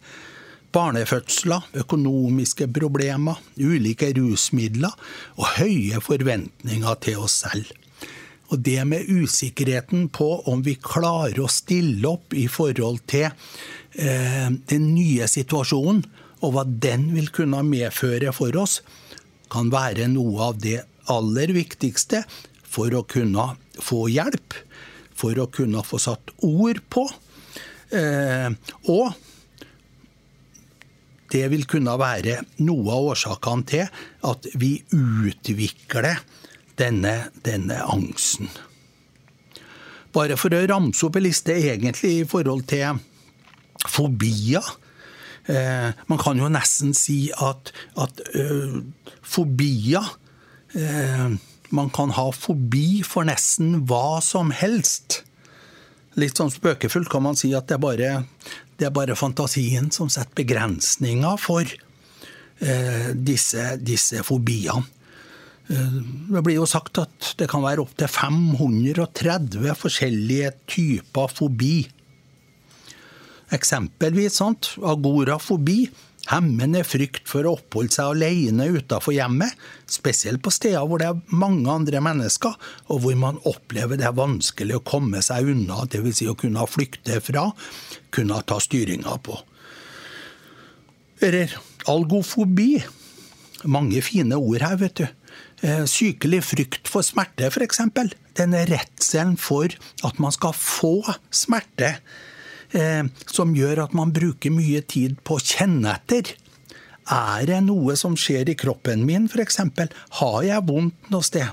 barnefødsler, 0.75 1.65
økonomiske 1.81 2.67
problemer, 2.75 3.39
ulike 3.57 4.11
rusmidler 4.17 4.93
og 5.37 5.57
høye 5.57 6.01
forventninger 6.03 7.03
til 7.03 7.23
oss 7.25 7.41
selv. 7.45 7.71
Og 8.47 8.61
det 8.63 8.79
med 8.87 9.09
usikkerheten 9.11 10.07
på 10.13 10.29
om 10.47 10.61
vi 10.63 10.77
klarer 10.79 11.41
å 11.43 11.51
stille 11.51 12.07
opp 12.07 12.35
i 12.37 12.45
forhold 12.51 13.01
til 13.09 13.27
eh, 13.27 14.47
den 14.71 14.91
nye 14.93 15.27
situasjonen, 15.27 16.05
og 16.45 16.53
hva 16.53 16.63
den 16.67 17.09
vil 17.15 17.31
kunne 17.33 17.63
medføre 17.65 18.31
for 18.35 18.55
oss, 18.61 18.79
kan 19.51 19.71
være 19.73 20.07
noe 20.11 20.51
av 20.51 20.61
det 20.61 20.79
aller 21.11 21.51
viktigste 21.55 22.21
for 22.67 22.93
å 22.93 23.03
kunne 23.09 23.53
få 23.83 24.05
hjelp, 24.11 24.55
for 25.17 25.37
å 25.41 25.49
kunne 25.53 25.83
få 25.85 25.99
satt 26.01 26.35
ord 26.45 26.81
på. 26.93 27.07
Eh, 27.95 28.51
og 28.91 29.15
det 31.31 31.43
vil 31.51 31.65
kunne 31.67 31.97
være 31.99 32.39
noe 32.63 32.93
av 32.93 33.11
årsakene 33.13 33.67
til 33.67 34.01
at 34.29 34.47
vi 34.59 34.77
utvikler 34.95 36.21
denne, 36.79 37.15
denne 37.43 37.81
angsten. 37.83 38.49
Bare 40.15 40.37
for 40.39 40.53
å 40.55 40.63
ramse 40.69 41.05
opp 41.05 41.17
en 41.19 41.27
liste 41.27 41.55
egentlig 41.57 42.13
i 42.21 42.27
forhold 42.29 42.65
til 42.69 43.01
fobier. 43.87 44.63
Eh, 45.47 45.89
man 46.07 46.21
kan 46.21 46.39
jo 46.39 46.49
nesten 46.51 46.95
si 46.97 47.27
at, 47.31 47.71
at 47.95 48.23
uh, 48.35 48.79
fobier 49.23 50.03
eh, 50.75 51.37
Man 51.69 51.89
kan 51.93 52.13
ha 52.15 52.29
fobi 52.31 53.03
for 53.03 53.27
nesten 53.27 53.81
hva 53.89 54.19
som 54.23 54.53
helst. 54.55 55.21
Litt 56.17 56.39
sånn 56.39 56.53
spøkefullt 56.53 57.11
kan 57.11 57.25
man 57.25 57.37
si 57.37 57.51
at 57.57 57.67
det 57.69 57.77
er 57.77 57.83
bare, 57.83 58.11
det 58.79 58.87
er 58.87 58.95
bare 58.95 59.17
fantasien 59.19 59.91
som 59.93 60.09
setter 60.09 60.39
begrensninger 60.39 61.41
for 61.41 61.67
eh, 61.67 63.11
disse, 63.13 63.75
disse 63.83 64.23
fobiene. 64.25 64.87
Eh, 65.67 65.99
det 66.31 66.43
blir 66.45 66.61
jo 66.61 66.69
sagt 66.69 67.01
at 67.03 67.33
det 67.37 67.49
kan 67.51 67.65
være 67.65 67.83
opptil 67.83 68.09
530 68.09 69.75
forskjellige 69.77 70.53
typer 70.71 71.31
fobi. 71.35 71.77
Eksempelvis 73.53 74.39
sant? 74.41 74.73
agorafobi. 74.83 75.85
Hemmende 76.27 76.81
frykt 76.83 77.27
for 77.29 77.47
å 77.47 77.53
oppholde 77.55 77.95
seg 77.95 78.11
alene 78.11 78.67
utenfor 78.75 79.15
hjemmet, 79.15 79.53
spesielt 79.87 80.41
på 80.43 80.51
steder 80.51 80.83
hvor 80.83 80.99
det 80.99 81.07
er 81.07 81.21
mange 81.31 81.71
andre 81.71 82.01
mennesker, 82.03 82.57
og 82.91 83.03
hvor 83.03 83.15
man 83.19 83.39
opplever 83.47 83.99
det 83.99 84.09
er 84.09 84.17
vanskelig 84.17 84.75
å 84.75 84.83
komme 84.87 85.21
seg 85.23 85.53
unna, 85.53 85.85
dvs. 85.87 86.19
Si 86.19 86.27
å 86.27 86.35
kunne 86.39 86.65
flykte 86.67 87.21
fra, 87.23 87.47
kunne 88.11 88.41
ta 88.47 88.59
styringa 88.59 89.15
på. 89.23 89.37
Eller 91.23 91.55
algofobi. 91.89 92.73
Mange 93.65 94.03
fine 94.05 94.37
ord 94.37 94.61
her, 94.61 94.75
vet 94.83 94.99
du. 94.99 95.07
Eh, 95.65 95.83
sykelig 95.89 96.43
frykt 96.45 96.89
for 96.91 97.05
smerte, 97.05 97.47
f.eks. 97.49 97.81
Denne 98.37 98.65
redselen 98.69 99.37
for 99.41 99.71
at 100.05 100.19
man 100.21 100.35
skal 100.35 100.53
få 100.53 100.99
smerte, 101.33 101.95
som 103.31 103.53
gjør 103.55 103.85
at 103.85 103.93
man 103.95 104.11
bruker 104.15 104.51
mye 104.51 104.81
tid 104.83 105.19
på 105.23 105.37
å 105.37 105.43
kjenne 105.43 105.93
etter. 105.95 106.33
Er 107.07 107.45
det 107.47 107.61
noe 107.63 107.95
som 107.95 108.17
skjer 108.19 108.49
i 108.51 108.57
kroppen 108.59 109.05
min, 109.07 109.29
f.eks.? 109.31 109.61
Har 110.19 110.41
jeg 110.43 110.65
vondt 110.67 111.11
noe 111.13 111.23
sted? 111.23 111.47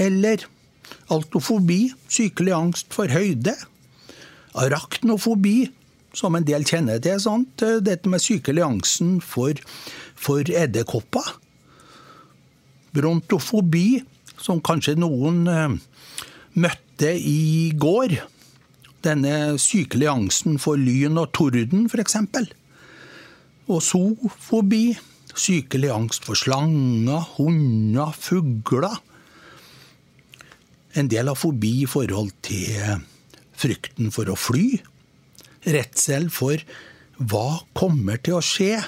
Eller 0.00 0.46
altofobi, 1.12 1.90
sykelig 2.08 2.54
angst 2.56 2.94
for 2.96 3.12
høyde. 3.12 3.52
Arachnofobi, 4.58 5.68
som 6.16 6.38
en 6.38 6.46
del 6.48 6.64
kjenner 6.64 7.02
til. 7.04 7.20
Sant? 7.20 7.60
Dette 7.84 8.08
med 8.08 8.24
sykelig 8.24 8.64
angsten 8.64 9.18
for, 9.20 9.60
for 10.16 10.48
edderkopper 10.48 11.36
brontofobi, 12.98 14.02
som 14.38 14.62
kanskje 14.64 14.96
noen 14.98 15.46
eh, 15.50 15.76
møtte 16.58 17.12
i 17.14 17.70
går. 17.78 18.18
Denne 19.06 19.58
sykelige 19.62 20.10
angsten 20.10 20.58
for 20.62 20.80
lyn 20.80 21.20
og 21.20 21.30
torden, 21.36 21.86
f.eks. 21.86 22.16
Og 23.68 23.82
zoofobi, 23.84 24.96
sykelig 25.38 25.92
angst 25.94 26.26
for 26.26 26.38
slanger, 26.38 27.28
hunder, 27.36 28.14
fugler. 28.16 28.98
En 30.98 31.10
del 31.10 31.30
har 31.30 31.38
fobi 31.38 31.82
i 31.84 31.88
forhold 31.90 32.32
til 32.42 33.04
frykten 33.58 34.10
for 34.14 34.30
å 34.30 34.38
fly. 34.38 34.66
Redsel 35.68 36.28
for 36.32 36.62
hva 37.18 37.60
kommer 37.76 38.20
til 38.22 38.38
å 38.38 38.44
skje? 38.44 38.78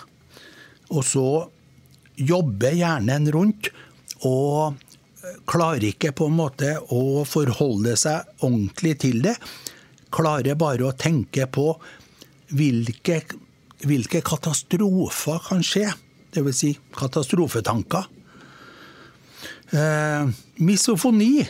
Og 0.91 1.05
så 1.07 1.27
jobber 2.19 2.75
hjernen 2.77 3.29
rundt 3.35 3.71
og 4.27 4.79
klarer 5.51 5.85
ikke 5.91 6.13
på 6.17 6.29
en 6.31 6.39
måte 6.39 6.75
å 6.95 7.23
forholde 7.29 7.95
seg 8.01 8.27
ordentlig 8.47 8.97
til 9.05 9.21
det. 9.25 9.37
Klarer 10.11 10.59
bare 10.59 10.89
å 10.89 10.97
tenke 10.97 11.47
på 11.47 11.73
hvilke, 12.57 13.21
hvilke 13.87 14.23
katastrofer 14.27 15.43
kan 15.49 15.63
skje. 15.67 15.89
Dvs. 16.35 16.59
Si 16.61 16.71
katastrofetanker. 16.95 18.07
Eh, 19.71 20.29
misofoni 20.63 21.47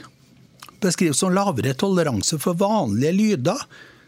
beskrives 0.81 1.21
som 1.21 1.35
lavere 1.35 1.75
toleranse 1.77 2.39
for 2.41 2.57
vanlige 2.57 3.13
lyder 3.17 3.63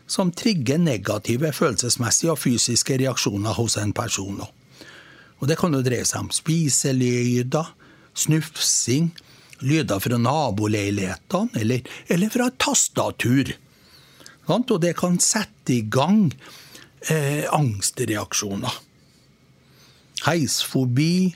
som 0.07 0.33
trigger 0.33 0.81
negative 0.81 1.53
følelsesmessige 1.57 2.33
og 2.35 2.41
fysiske 2.41 2.99
reaksjoner 3.01 3.57
hos 3.57 3.79
en 3.81 3.93
person. 3.97 4.43
Og 5.41 5.49
Det 5.49 5.57
kan 5.59 5.73
jo 5.75 5.83
dreie 5.83 6.05
seg 6.07 6.23
om 6.23 6.31
spiselyder, 6.31 7.73
snufsing, 8.15 9.11
lyder 9.62 9.99
fra 10.03 10.19
naboleilighetene 10.21 11.59
eller, 11.59 11.83
eller 12.07 12.31
fra 12.31 12.51
tastatur. 12.59 13.55
Og 14.50 14.81
det 14.83 14.96
kan 14.98 15.18
sette 15.22 15.76
i 15.76 15.83
gang 15.87 16.33
eh, 17.11 17.44
angstreaksjoner. 17.52 18.81
Heisfobi, 20.26 21.35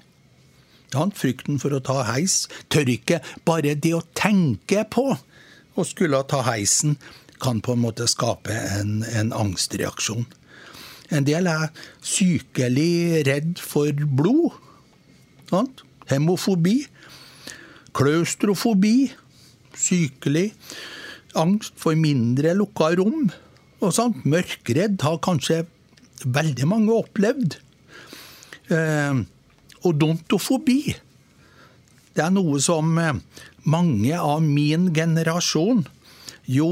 frykten 1.15 1.61
for 1.61 1.77
å 1.77 1.83
ta 1.85 2.01
heis. 2.09 2.47
Tør 2.73 2.89
ikke 2.91 3.21
bare 3.45 3.75
det 3.75 3.95
å 3.95 4.05
tenke 4.17 4.85
på 4.91 5.11
å 5.77 5.85
skulle 5.85 6.23
ta 6.31 6.43
heisen, 6.47 6.97
kan 7.37 7.61
på 7.61 7.75
en 7.77 7.83
måte 7.83 8.07
skape 8.09 8.55
en, 8.55 9.03
en 9.05 9.33
angstreaksjon. 9.37 10.25
En 11.13 11.27
del 11.27 11.47
er 11.51 11.69
sykelig 12.01 13.27
redd 13.29 13.61
for 13.61 13.93
blod. 13.93 14.57
Sant? 15.51 15.85
hemofobi, 16.11 16.87
klaustrofobi, 17.97 19.11
sykelig 19.77 20.53
angst 21.39 21.77
for 21.81 21.99
mindre 21.99 22.55
lukka 22.57 22.95
rom. 22.99 23.31
og 23.81 23.93
sånt. 23.93 24.25
Mørkredd 24.25 25.03
har 25.05 25.19
kanskje 25.21 25.67
veldig 26.25 26.67
mange 26.69 26.95
opplevd. 26.97 27.59
Eh, 28.73 29.19
odontofobi. 29.85 30.97
Det 32.17 32.25
er 32.25 32.33
noe 32.33 32.59
som 32.65 32.97
eh, 32.99 33.21
mange 33.69 34.17
av 34.17 34.41
min 34.43 34.89
generasjon 34.97 35.85
jo 36.47 36.71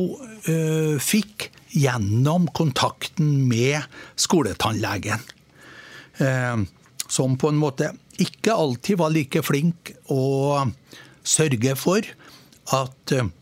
eh, 0.49 0.97
fikk 1.03 1.51
gjennom 1.75 2.47
kontakten 2.55 3.45
med 3.51 3.85
skoletannlegen. 4.17 5.23
Eh, 6.23 6.65
som 7.09 7.37
på 7.39 7.51
en 7.51 7.61
måte 7.61 7.93
ikke 8.23 8.55
alltid 8.55 8.99
var 9.01 9.13
like 9.13 9.43
flink 9.45 9.93
å 10.11 10.65
sørge 11.27 11.75
for 11.79 12.07
at 12.75 13.15
eh, 13.15 13.33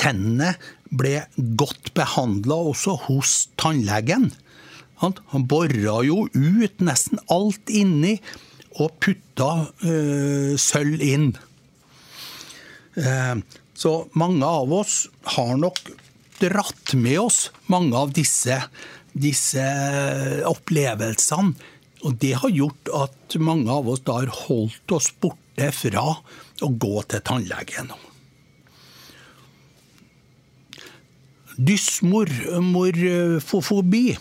tennene 0.00 0.54
ble 0.90 1.20
godt 1.60 1.92
behandla 1.94 2.56
også 2.72 2.96
hos 3.06 3.34
tannlegen. 3.60 4.30
Han 5.00 5.46
bora 5.48 6.00
jo 6.04 6.26
ut 6.28 6.82
nesten 6.84 7.20
alt 7.32 7.72
inni 7.72 8.18
og 8.80 8.92
putta 9.02 9.50
øh, 9.86 10.54
sølv 10.60 11.02
inn. 11.04 11.30
Eh, 13.00 13.34
så 13.74 13.94
mange 14.18 14.44
av 14.44 14.72
oss 14.76 15.06
har 15.36 15.56
nok 15.60 15.80
dratt 16.40 16.94
med 16.96 17.18
oss 17.22 17.40
mange 17.72 17.96
av 17.96 18.12
disse, 18.16 18.58
disse 19.12 19.64
opplevelsene. 20.48 21.56
Og 22.00 22.14
det 22.16 22.32
har 22.40 22.52
gjort 22.52 22.92
at 22.96 23.36
mange 23.44 23.72
av 23.72 23.88
oss 23.92 24.00
da 24.06 24.22
har 24.22 24.30
holdt 24.46 24.94
oss 24.96 25.10
borte 25.20 25.68
fra 25.76 26.06
å 26.64 26.70
gå 26.84 27.02
til 27.08 27.24
tannlegen. 27.24 27.92
Dysmorfofobi. 31.60 34.16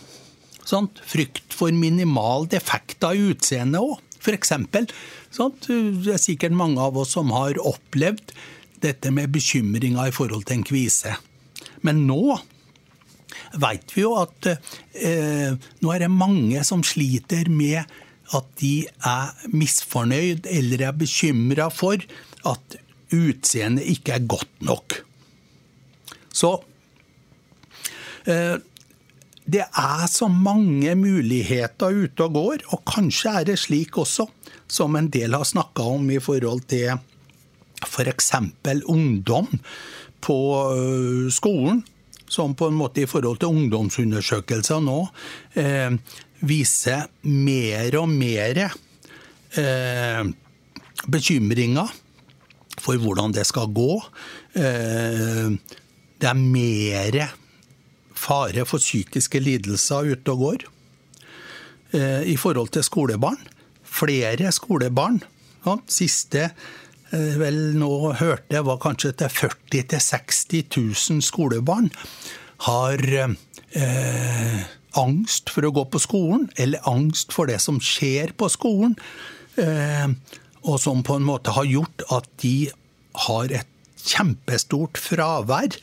Sant? 0.67 0.99
Frykt 1.08 1.54
for 1.56 1.71
minimal 1.73 2.45
defekt 2.52 3.04
av 3.08 3.15
utseendet 3.15 3.82
òg, 3.82 3.99
f.eks. 4.19 4.49
Det 4.69 6.13
er 6.13 6.21
sikkert 6.21 6.52
mange 6.58 6.82
av 6.84 6.97
oss 6.99 7.13
som 7.15 7.32
har 7.34 7.58
opplevd 7.63 8.34
dette 8.84 9.12
med 9.12 9.32
bekymringa 9.34 10.08
i 10.08 10.15
forhold 10.15 10.45
til 10.47 10.60
en 10.60 10.67
kvise. 10.67 11.15
Men 11.84 12.06
nå 12.08 12.38
veit 13.60 13.91
vi 13.95 14.04
jo 14.04 14.13
at 14.19 14.52
eh, 14.52 15.52
nå 15.82 15.91
er 15.93 16.04
det 16.04 16.12
mange 16.13 16.63
som 16.67 16.84
sliter 16.86 17.49
med 17.52 17.84
at 18.36 18.49
de 18.62 18.86
er 18.86 19.47
misfornøyd 19.49 20.47
eller 20.52 20.84
er 20.86 20.97
bekymra 20.97 21.69
for 21.73 21.97
at 22.49 22.78
utseendet 23.15 23.88
ikke 23.89 24.19
er 24.19 24.28
godt 24.30 24.65
nok. 24.65 24.99
Så 26.30 26.60
eh, 26.60 26.68
det 28.29 29.63
er 29.65 30.05
så 30.11 30.27
mange 30.29 30.93
muligheter 30.95 31.95
ute 32.05 32.25
og 32.27 32.35
går, 32.35 32.65
og 32.75 32.83
kanskje 32.85 33.33
er 33.39 33.47
det 33.49 33.59
slik 33.61 33.97
også, 33.97 34.27
som 34.69 34.97
en 34.99 35.09
del 35.09 35.33
har 35.33 35.47
snakka 35.47 35.87
om 35.95 36.09
i 36.13 36.19
forhold 36.21 36.67
til 36.69 36.99
f.eks. 37.85 38.31
ungdom 38.85 39.47
på 40.21 40.37
øh, 40.75 41.31
skolen, 41.31 41.83
som 42.29 42.53
på 42.55 42.67
en 42.69 42.77
måte 42.77 43.01
i 43.03 43.09
forhold 43.09 43.39
til 43.41 43.49
ungdomsundersøkelser 43.55 44.83
nå 44.83 44.99
eh, 45.57 45.95
viser 46.45 47.07
mer 47.25 47.97
og 47.99 48.09
mer 48.11 48.61
eh, 49.57 50.23
bekymringer 51.09 51.89
for 52.79 52.99
hvordan 53.01 53.33
det 53.35 53.47
skal 53.47 53.71
gå. 53.75 53.97
Eh, 54.55 55.49
det 56.19 56.29
er 56.29 56.37
mer 56.37 57.19
fare 58.19 58.65
for 58.67 58.84
psykiske 58.84 59.39
lidelser 59.39 60.12
ute 60.12 60.36
og 60.36 60.43
går 60.43 60.67
eh, 61.95 62.27
i 62.27 62.36
forhold 62.39 62.73
til 62.75 62.86
skolebarn. 62.86 63.39
Flere 63.99 64.51
skolebarn. 64.55 65.21
Ja, 65.65 65.79
siste 65.91 66.49
Eh, 67.10 67.38
vel 67.41 67.58
nå 67.79 68.13
hørte 68.19 68.60
jeg 68.60 68.65
var 68.67 68.82
kanskje 68.82 69.15
til 69.17 69.32
40 69.34 69.86
000-60 69.97 70.75
000 71.15 71.23
skolebarn 71.25 71.89
har 72.67 73.01
eh, 73.17 74.60
angst 74.99 75.49
for 75.49 75.65
å 75.65 75.73
gå 75.73 75.86
på 75.89 76.01
skolen, 76.03 76.49
eller 76.60 76.86
angst 76.89 77.34
for 77.34 77.49
det 77.49 77.58
som 77.63 77.79
skjer 77.82 78.36
på 78.38 78.49
skolen. 78.53 78.93
Eh, 79.58 80.12
og 80.69 80.77
som 80.84 81.01
på 81.05 81.17
en 81.17 81.25
måte 81.25 81.55
har 81.55 81.65
gjort 81.65 82.03
at 82.13 82.27
de 82.43 82.69
har 83.25 83.53
et 83.58 83.75
kjempestort 84.05 84.99
fravær, 85.01 85.79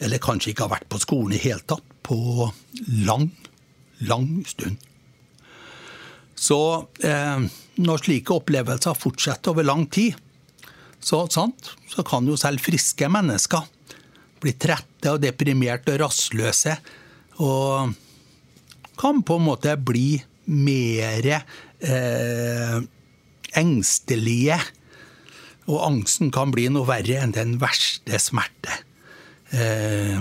eller 0.00 0.22
kanskje 0.22 0.52
ikke 0.52 0.66
har 0.66 0.74
vært 0.78 0.88
på 0.90 1.00
skolen 1.02 1.36
i 1.36 1.42
hele 1.42 1.62
tatt, 1.68 1.84
på 2.06 2.48
lang, 3.06 3.28
lang 4.08 4.40
stund. 4.48 4.80
Så 6.40 6.60
eh, 7.04 7.42
når 7.84 8.04
slike 8.04 8.32
opplevelser 8.32 8.96
fortsetter 8.96 9.52
over 9.52 9.66
lang 9.68 9.84
tid, 9.92 10.16
så, 11.00 11.26
så 11.28 12.04
kan 12.06 12.28
jo 12.28 12.38
selv 12.40 12.64
friske 12.64 13.08
mennesker 13.12 13.68
bli 14.40 14.54
trette 14.56 15.12
og 15.12 15.20
deprimerte 15.20 15.94
og 15.94 16.02
rastløse. 16.06 16.76
Og 17.44 17.92
kan 19.00 19.22
på 19.24 19.36
en 19.36 19.46
måte 19.46 19.76
bli 19.76 20.20
mer 20.50 21.28
eh, 21.32 22.76
engstelige. 23.60 24.60
Og 25.70 25.82
angsten 25.86 26.32
kan 26.34 26.52
bli 26.52 26.68
noe 26.72 26.88
verre 26.88 27.20
enn 27.22 27.36
den 27.36 27.58
verste 27.62 28.20
smerte. 28.20 28.80
Eh, 29.56 30.20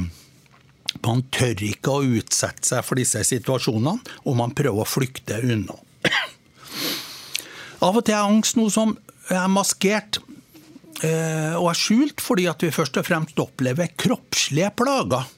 man 1.05 1.21
tør 1.33 1.61
ikke 1.67 1.93
å 1.93 2.07
utsette 2.19 2.65
seg 2.65 2.85
for 2.85 2.99
disse 2.99 3.21
situasjonene, 3.27 3.99
og 4.25 4.39
man 4.39 4.55
prøver 4.57 4.83
å 4.83 4.89
flykte 4.89 5.41
unna. 5.43 5.77
Av 7.85 7.95
og 7.95 8.03
til 8.03 8.17
er 8.17 8.25
angst 8.25 8.57
noe 8.59 8.71
som 8.73 8.97
er 9.29 9.45
maskert 9.53 10.19
Eh, 10.99 11.53
og 11.55 11.69
er 11.71 11.77
skjult 11.79 12.19
fordi 12.19 12.45
at 12.51 12.63
vi 12.65 12.73
først 12.75 12.97
og 12.99 13.07
fremst 13.07 13.39
opplever 13.39 13.93
kroppslige 13.99 14.71
plager 14.75 15.29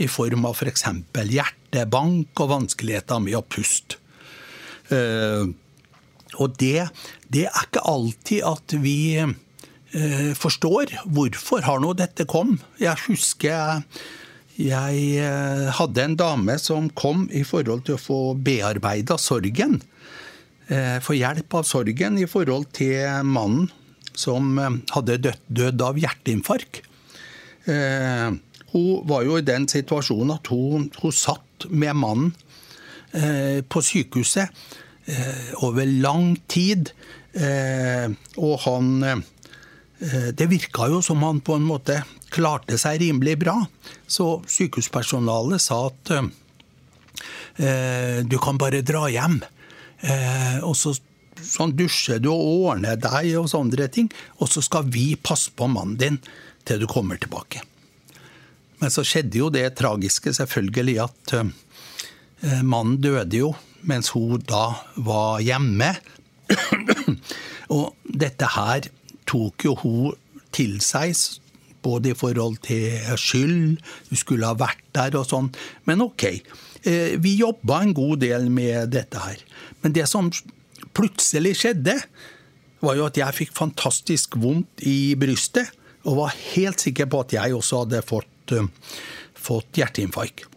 i 0.00 0.08
form 0.08 0.46
av 0.48 0.56
f.eks. 0.56 0.86
For 1.12 1.34
hjertebank 1.36 2.40
og 2.40 2.52
vanskeligheter 2.54 3.20
med 3.20 3.36
å 3.36 3.44
puste. 3.44 4.00
Eh, 4.88 5.44
og 6.34 6.56
det, 6.58 6.88
det, 7.28 7.44
er 7.50 7.66
ikke 7.68 7.84
alltid 7.86 8.46
at 8.48 8.76
vi 8.80 9.20
forstår 10.34 10.90
hvorfor 11.06 11.62
har 11.62 11.78
nå 11.78 11.92
dette 11.94 12.24
kom. 12.26 12.56
Jeg 12.82 12.98
husker 13.04 13.84
jeg 14.58 15.28
hadde 15.78 16.02
en 16.02 16.16
dame 16.18 16.56
som 16.58 16.88
kom 16.98 17.28
i 17.30 17.44
forhold 17.46 17.84
til 17.86 17.94
å 17.94 18.02
få 18.02 18.18
bearbeida 18.34 19.14
sorgen. 19.22 19.78
Få 20.66 21.14
hjelp 21.14 21.58
av 21.60 21.66
sorgen 21.68 22.18
i 22.18 22.26
forhold 22.30 22.66
til 22.74 23.22
mannen 23.26 23.70
som 24.18 24.58
eh, 24.58 24.78
hadde 24.94 25.18
dødd, 25.26 25.42
død 25.48 25.84
av 25.84 26.00
hjerteinfarkt. 26.00 26.82
Eh, 27.70 28.30
hun 28.74 28.88
var 29.08 29.26
jo 29.26 29.38
i 29.38 29.46
den 29.46 29.68
situasjonen 29.70 30.34
at 30.36 30.50
hun, 30.52 30.88
hun 31.00 31.14
satt 31.14 31.68
med 31.70 31.98
mannen 31.98 32.32
eh, 33.12 33.60
på 33.62 33.82
sykehuset 33.84 34.50
eh, 35.06 35.52
over 35.62 35.88
lang 35.88 36.34
tid. 36.50 36.92
Eh, 37.34 38.10
og 38.38 38.58
han 38.66 38.90
eh, 39.02 39.24
Det 40.04 40.46
virka 40.50 40.88
jo 40.92 40.98
som 41.04 41.22
han 41.24 41.38
på 41.40 41.54
en 41.56 41.64
måte 41.64 42.02
klarte 42.34 42.76
seg 42.80 42.98
rimelig 43.00 43.38
bra. 43.40 43.54
Så 44.06 44.42
sykehuspersonalet 44.50 45.62
sa 45.64 45.78
at 45.88 46.12
du 48.28 48.36
kan 48.42 48.58
bare 48.60 48.82
dra 48.84 49.06
hjem. 49.08 49.38
og 50.66 50.74
så 50.76 50.92
sånn 51.40 51.72
dusjer 51.78 52.20
du 52.20 52.28
og 52.34 52.42
ordner 52.68 52.98
deg 53.00 53.30
og 53.40 53.48
sånne 53.48 53.88
ting. 53.88 54.10
Og 54.44 54.50
så 54.52 54.60
skal 54.66 54.90
vi 54.92 55.14
passe 55.16 55.54
på 55.56 55.70
mannen 55.72 55.96
din 56.00 56.20
til 56.68 56.82
du 56.82 56.88
kommer 56.90 57.16
tilbake. 57.16 57.62
Men 58.82 58.92
så 58.92 59.06
skjedde 59.06 59.40
jo 59.40 59.48
det 59.54 59.70
tragiske, 59.78 60.34
selvfølgelig, 60.36 60.98
at 61.06 61.36
mannen 62.60 62.98
døde 63.00 63.40
jo 63.40 63.54
mens 63.88 64.10
hun 64.14 64.42
da 64.48 64.66
var 64.96 65.40
hjemme. 65.44 65.92
og 67.74 67.94
dette 68.04 68.48
her 68.56 68.88
tok 69.28 69.66
jo 69.66 69.74
hun 69.82 70.20
til 70.54 70.78
seg, 70.84 71.16
både 71.84 72.12
i 72.12 72.16
forhold 72.16 72.60
til 72.64 73.16
skyld, 73.20 73.80
hun 74.08 74.20
skulle 74.20 74.48
ha 74.48 74.56
vært 74.58 74.84
der 74.96 75.16
og 75.18 75.26
sånn. 75.28 75.50
Men 75.88 76.04
ok, 76.04 76.28
uh, 76.86 77.14
vi 77.20 77.36
jobba 77.40 77.82
en 77.82 77.94
god 77.96 78.22
del 78.24 78.48
med 78.52 78.94
dette 78.94 79.20
her. 79.20 79.42
Men 79.82 79.96
det 79.96 80.06
som 80.10 80.30
plutselig 80.96 81.56
skjedde, 81.60 81.98
var 82.84 82.98
jo 82.98 83.06
at 83.08 83.16
jeg 83.16 83.36
fikk 83.36 83.54
fantastisk 83.56 84.36
vondt 84.40 84.84
i 84.88 85.14
brystet, 85.16 85.70
og 86.04 86.18
var 86.18 86.34
helt 86.52 86.82
sikker 86.84 87.08
på 87.08 87.22
at 87.24 87.32
jeg 87.32 87.54
også 87.56 87.84
hadde 87.84 88.02
fått, 88.04 88.56
uh, 88.56 88.66
fått 89.34 89.80
hjerteinfarkt. 89.80 90.50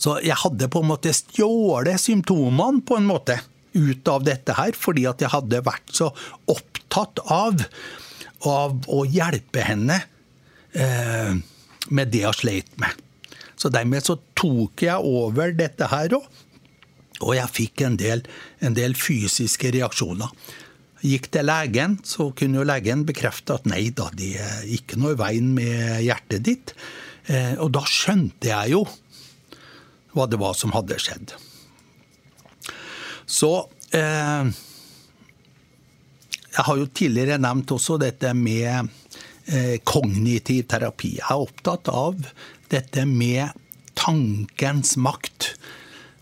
Så 0.00 0.18
jeg 0.20 0.36
hadde 0.36 0.68
på 0.68 0.82
en 0.82 0.90
måte 0.90 1.14
stjålet 1.16 2.00
symptomene 2.00 2.82
på 2.84 2.98
en 2.98 3.06
måte 3.08 3.38
ut 3.74 4.08
av 4.10 4.24
dette 4.26 4.56
her, 4.56 4.76
fordi 4.78 5.06
at 5.10 5.22
jeg 5.22 5.32
hadde 5.34 5.62
vært 5.66 5.94
så 5.94 6.10
opptatt 6.50 7.22
av, 7.32 7.64
av 8.48 8.88
å 8.90 9.04
hjelpe 9.08 9.64
henne 9.66 10.00
eh, 10.72 11.34
med 11.90 12.12
det 12.14 12.24
jeg 12.24 12.40
sleit 12.40 12.78
med. 12.80 13.02
Så 13.56 13.70
dermed 13.72 14.04
så 14.06 14.18
tok 14.36 14.84
jeg 14.86 14.98
over 14.98 15.54
dette 15.56 15.88
her 15.92 16.16
òg, 16.18 16.26
og 17.22 17.32
jeg 17.36 17.54
fikk 17.54 17.84
en 17.86 17.96
del, 17.96 18.24
en 18.64 18.74
del 18.76 18.96
fysiske 18.98 19.70
reaksjoner. 19.76 20.32
Gikk 21.04 21.28
til 21.34 21.46
legen, 21.46 21.98
så 22.06 22.30
kunne 22.36 22.62
jo 22.62 22.66
legen 22.66 23.04
bekrefte 23.06 23.58
at 23.58 23.68
nei 23.68 23.90
da, 23.94 24.08
det 24.16 24.34
er 24.40 24.62
ikke 24.72 24.98
noe 25.00 25.14
i 25.14 25.20
veien 25.20 25.50
med 25.56 26.00
hjertet 26.04 26.44
ditt. 26.48 26.74
Eh, 27.28 27.54
og 27.60 27.70
da 27.76 27.84
skjønte 27.88 28.50
jeg 28.50 28.74
jo 28.74 28.84
hva 30.14 30.26
det 30.30 30.40
var 30.40 30.56
som 30.56 30.72
hadde 30.74 30.98
skjedd. 31.02 31.34
Så 33.34 33.50
eh, 33.94 34.46
Jeg 36.54 36.66
har 36.68 36.78
jo 36.78 36.90
tidligere 36.94 37.40
nevnt 37.42 37.72
også 37.74 37.98
dette 38.02 38.30
med 38.38 38.90
eh, 39.50 39.80
kognitiv 39.82 40.68
terapi. 40.70 41.16
Jeg 41.18 41.26
er 41.26 41.42
opptatt 41.42 41.90
av 41.90 42.20
dette 42.70 43.06
med 43.10 43.50
tankens 43.98 44.94
makt. 45.00 45.54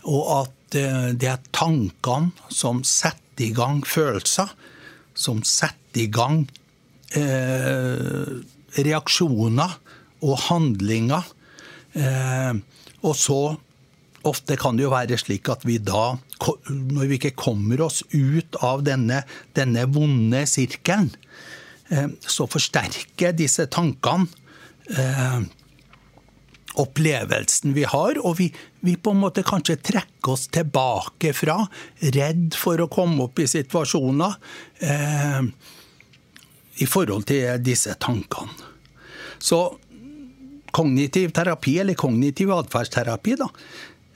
Og 0.09 0.23
at 0.39 0.79
eh, 0.79 1.11
det 1.13 1.29
er 1.35 1.51
tankene 1.53 2.33
som 2.49 2.81
setter 2.87 3.47
i 3.47 3.53
gang 3.53 3.81
følelser, 3.85 4.49
som 5.13 5.41
setter 5.45 6.03
i 6.03 6.09
gang 6.13 6.43
eh, 7.17 8.41
reaksjoner 8.73 9.77
og 10.25 10.35
handlinger. 10.47 11.29
Eh, 11.93 12.57
og 13.03 13.15
så 13.19 13.39
ofte 14.27 14.57
kan 14.59 14.77
det 14.77 14.85
jo 14.85 14.93
være 14.93 15.17
slik 15.19 15.49
at 15.51 15.65
vi 15.67 15.79
da, 15.83 16.13
når 16.69 17.09
vi 17.09 17.19
ikke 17.19 17.35
kommer 17.39 17.83
oss 17.85 18.01
ut 18.13 18.57
av 18.63 18.85
denne, 18.87 19.23
denne 19.57 19.87
vonde 19.91 20.45
sirkelen, 20.49 21.11
eh, 21.91 22.07
så 22.19 22.47
forsterker 22.49 23.35
disse 23.37 23.67
tankene 23.71 24.27
eh, 24.95 25.43
opplevelsen 26.79 27.75
vi 27.75 27.85
har, 27.85 28.17
og 28.25 28.37
vi, 28.39 28.49
vi, 28.81 28.95
på 28.97 29.13
en 29.13 29.21
måte 29.21 29.45
kanskje 29.45 29.77
trekker 29.91 30.33
oss 30.33 30.47
tilbake 30.53 31.33
fra, 31.37 31.59
redd 32.15 32.57
for 32.57 32.81
å 32.81 32.89
komme 32.91 33.27
opp 33.27 33.43
i 33.43 33.49
situasjoner 33.49 34.37
eh, 34.87 35.41
i 36.81 36.89
forhold 36.89 37.27
til 37.29 37.61
disse 37.63 37.93
tankene. 38.01 38.71
Så 39.43 39.59
kognitiv 40.73 41.33
terapi, 41.35 41.77
eller 41.83 41.97
kognitiv 41.99 42.53
atferdsterapi, 42.55 43.35
da, 43.37 43.49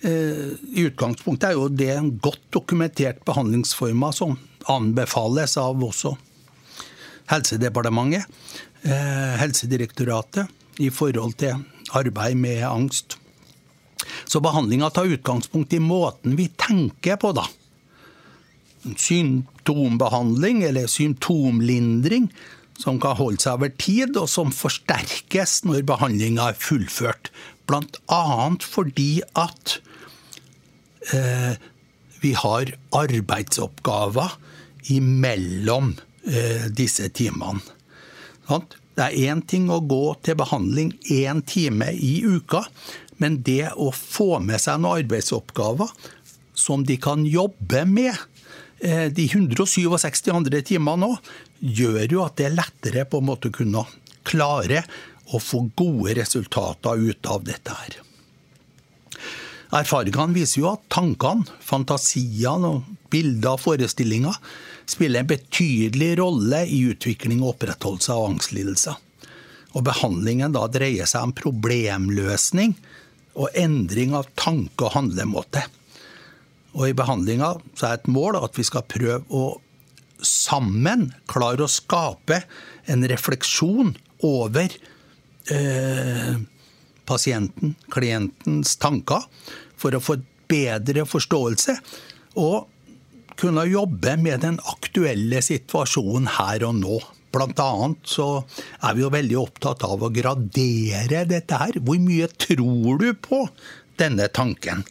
i 0.05 0.83
utgangspunktet 0.85 1.49
er 1.49 1.55
jo 1.57 1.69
det 1.73 1.89
en 1.95 2.11
godt 2.21 2.43
dokumentert 2.53 3.23
behandlingsforma 3.25 4.11
som 4.13 4.35
anbefales 4.69 5.55
av 5.57 5.81
også 5.83 6.13
Helsedepartementet, 7.27 8.23
eh, 8.83 9.33
Helsedirektoratet, 9.41 10.47
i 10.79 10.89
forhold 10.89 11.33
til 11.35 11.57
arbeid 11.91 12.37
med 12.37 12.63
angst. 12.63 13.17
Så 14.25 14.39
behandlinga 14.39 14.89
tar 14.89 15.09
utgangspunkt 15.11 15.73
i 15.73 15.79
måten 15.83 16.37
vi 16.37 16.47
tenker 16.47 17.17
på, 17.19 17.33
da. 17.35 17.43
Symptombehandling 18.95 20.63
eller 20.63 20.87
symptomlindring 20.87 22.29
som 22.79 22.99
kan 23.01 23.17
holde 23.17 23.41
seg 23.41 23.57
over 23.57 23.73
tid, 23.75 24.15
og 24.15 24.29
som 24.29 24.53
forsterkes 24.53 25.63
når 25.65 25.83
behandlinga 25.89 26.51
er 26.53 26.61
fullført. 26.61 27.31
Bl.a. 27.67 28.23
fordi 28.63 29.23
at 29.35 29.79
eh, 29.81 29.86
vi 32.21 32.31
har 32.35 32.71
arbeidsoppgaver 32.97 34.33
imellom 34.91 35.95
eh, 36.27 36.67
disse 36.71 37.09
timene. 37.09 37.61
Det 38.97 39.05
er 39.05 39.29
én 39.29 39.43
ting 39.45 39.67
å 39.69 39.81
gå 39.85 40.15
til 40.25 40.37
behandling 40.39 40.93
én 41.13 41.43
time 41.45 41.91
i 41.93 42.21
uka, 42.25 42.63
men 43.21 43.41
det 43.45 43.73
å 43.75 43.91
få 43.93 44.39
med 44.43 44.61
seg 44.61 44.81
noen 44.81 45.03
arbeidsoppgaver 45.03 45.91
som 46.57 46.85
de 46.87 46.97
kan 47.01 47.25
jobbe 47.27 47.83
med 47.89 48.15
eh, 48.81 49.07
de 49.13 49.27
167 49.27 50.31
andre 50.33 50.63
timene 50.65 51.11
òg, 51.11 51.29
gjør 51.59 52.17
jo 52.17 52.25
at 52.25 52.37
det 52.39 52.49
er 52.49 52.57
lettere 52.57 53.05
på 53.09 53.21
en 53.21 53.29
måte 53.29 53.51
å 53.51 53.57
kunne 53.59 53.85
klare 54.27 54.83
å 55.33 55.41
få 55.43 55.65
gode 55.77 56.17
resultater 56.17 56.97
ut 57.09 57.29
av 57.29 57.45
dette 57.45 57.73
her. 57.73 58.01
Erfaringene 59.75 60.35
viser 60.35 60.61
jo 60.61 60.69
at 60.71 60.85
tankene, 60.93 61.47
fantasiene 61.59 62.69
og 62.77 62.93
bilder 63.11 63.55
og 63.57 63.63
forestillinger 63.65 64.37
spiller 64.87 65.21
en 65.21 65.29
betydelig 65.29 66.13
rolle 66.21 66.63
i 66.71 66.85
utvikling 66.91 67.41
og 67.43 67.55
opprettholdelse 67.55 68.15
av 68.15 68.29
angstlidelser. 68.29 68.95
Og 69.75 69.83
behandlingen 69.85 70.55
da 70.55 70.63
dreier 70.71 71.09
seg 71.09 71.27
om 71.27 71.35
problemløsning 71.35 72.77
og 73.37 73.51
endring 73.59 74.15
av 74.17 74.29
tanke- 74.39 74.87
og 74.87 74.95
handlemåte. 74.95 75.65
Og 76.77 76.89
i 76.89 76.97
behandlinga 76.97 77.55
er 77.83 77.97
et 77.97 78.07
mål 78.09 78.39
at 78.39 78.57
vi 78.57 78.65
skal 78.65 78.87
prøve 78.87 79.23
å 79.29 79.45
sammen 80.23 81.11
klare 81.29 81.65
å 81.65 81.69
skape 81.69 82.39
en 82.89 83.03
refleksjon 83.09 83.91
over 84.25 84.71
eh, 85.53 86.37
pasienten, 87.07 87.75
klientens 87.93 88.75
tanker, 88.81 89.25
for 89.77 89.95
å 89.95 90.03
få 90.03 90.19
bedre 90.49 91.05
forståelse. 91.07 91.77
Og 92.43 92.67
kunne 93.37 93.67
jobbe 93.69 94.15
med 94.21 94.41
den 94.45 94.57
aktuelle 94.69 95.41
situasjonen 95.45 96.29
her 96.37 96.65
og 96.67 96.79
nå. 96.81 96.99
Blant 97.33 97.59
annet 97.61 98.07
så 98.07 98.27
er 98.81 98.95
vi 98.97 99.03
jo 99.03 99.11
veldig 99.13 99.37
opptatt 99.41 99.83
av 99.85 100.05
å 100.05 100.13
gradere 100.13 101.25
dette 101.29 101.59
her. 101.59 101.77
Hvor 101.83 101.99
mye 102.01 102.29
tror 102.33 103.01
du 103.03 103.11
på 103.13 103.43
denne 103.99 104.29
tanken? 104.33 104.85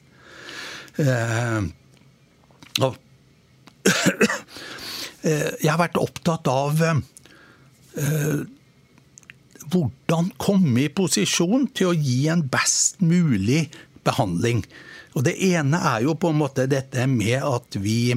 Eh, 1.01 1.67
og 2.85 3.03
Eh, 5.27 5.53
jeg 5.63 5.73
har 5.73 5.81
vært 5.81 5.99
opptatt 5.99 6.47
av 6.51 6.83
eh, 6.87 8.43
hvordan 9.73 10.31
komme 10.43 10.87
i 10.87 10.93
posisjon 10.93 11.67
til 11.75 11.91
å 11.91 11.97
gi 11.97 12.27
en 12.33 12.45
best 12.51 13.03
mulig 13.05 13.67
behandling. 14.07 14.65
Og 15.17 15.25
Det 15.25 15.35
ene 15.49 15.81
er 15.95 16.05
jo 16.05 16.15
på 16.21 16.31
en 16.31 16.41
måte 16.43 16.67
dette 16.69 17.07
med 17.09 17.41
at 17.41 17.79
vi, 17.81 18.13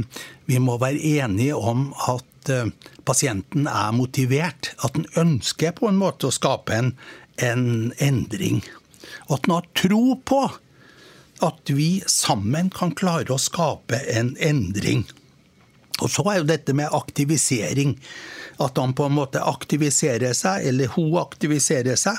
vi 0.46 0.60
må 0.60 0.76
være 0.82 1.00
enige 1.24 1.56
om 1.56 1.90
at 2.12 2.52
eh, 2.52 2.72
pasienten 3.08 3.70
er 3.72 3.94
motivert. 3.96 4.74
At 4.84 4.98
den 4.98 5.08
ønsker 5.18 5.78
på 5.78 5.88
en 5.88 6.00
måte 6.02 6.28
å 6.28 6.36
skape 6.36 6.76
en, 6.76 6.92
en 7.40 7.94
endring. 8.04 8.60
Og 9.30 9.38
at 9.38 9.48
den 9.48 9.56
har 9.56 9.72
tro 9.80 10.04
på 10.28 10.42
at 11.46 11.72
vi 11.72 12.02
sammen 12.12 12.68
kan 12.76 12.92
klare 12.92 13.32
å 13.32 13.40
skape 13.40 14.02
en 14.12 14.34
endring. 14.44 15.06
Og 16.04 16.12
så 16.12 16.26
er 16.32 16.42
jo 16.42 16.50
dette 16.52 16.76
med 16.76 16.92
aktivisering. 16.96 17.96
At 18.60 18.78
han 18.78 18.94
på 18.96 19.08
en 19.08 19.16
måte 19.16 19.42
aktiviserer 19.44 20.36
seg, 20.36 20.66
eller 20.68 20.92
hun 20.96 21.16
aktiviserer 21.22 21.96
seg, 22.00 22.18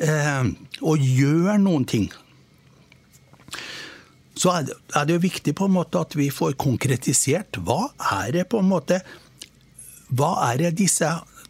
eh, 0.00 0.46
og 0.80 1.02
gjør 1.04 1.58
noen 1.60 1.84
ting. 1.88 2.08
Så 4.34 4.50
er 4.50 4.64
det, 4.66 5.14
jo 5.14 5.22
viktig 5.22 5.54
på 5.54 5.68
en 5.68 5.76
måte 5.76 6.00
at 6.00 6.16
vi 6.18 6.26
får 6.32 6.56
konkretisert 6.58 7.60
hva 7.62 7.92
er 8.18 8.32
det 8.34 8.48
på 8.50 8.58
en 8.58 8.66
måte 8.72 8.98
Hva 10.14 10.32
er 10.50 10.58
det 10.60 10.72
disse 10.80 11.06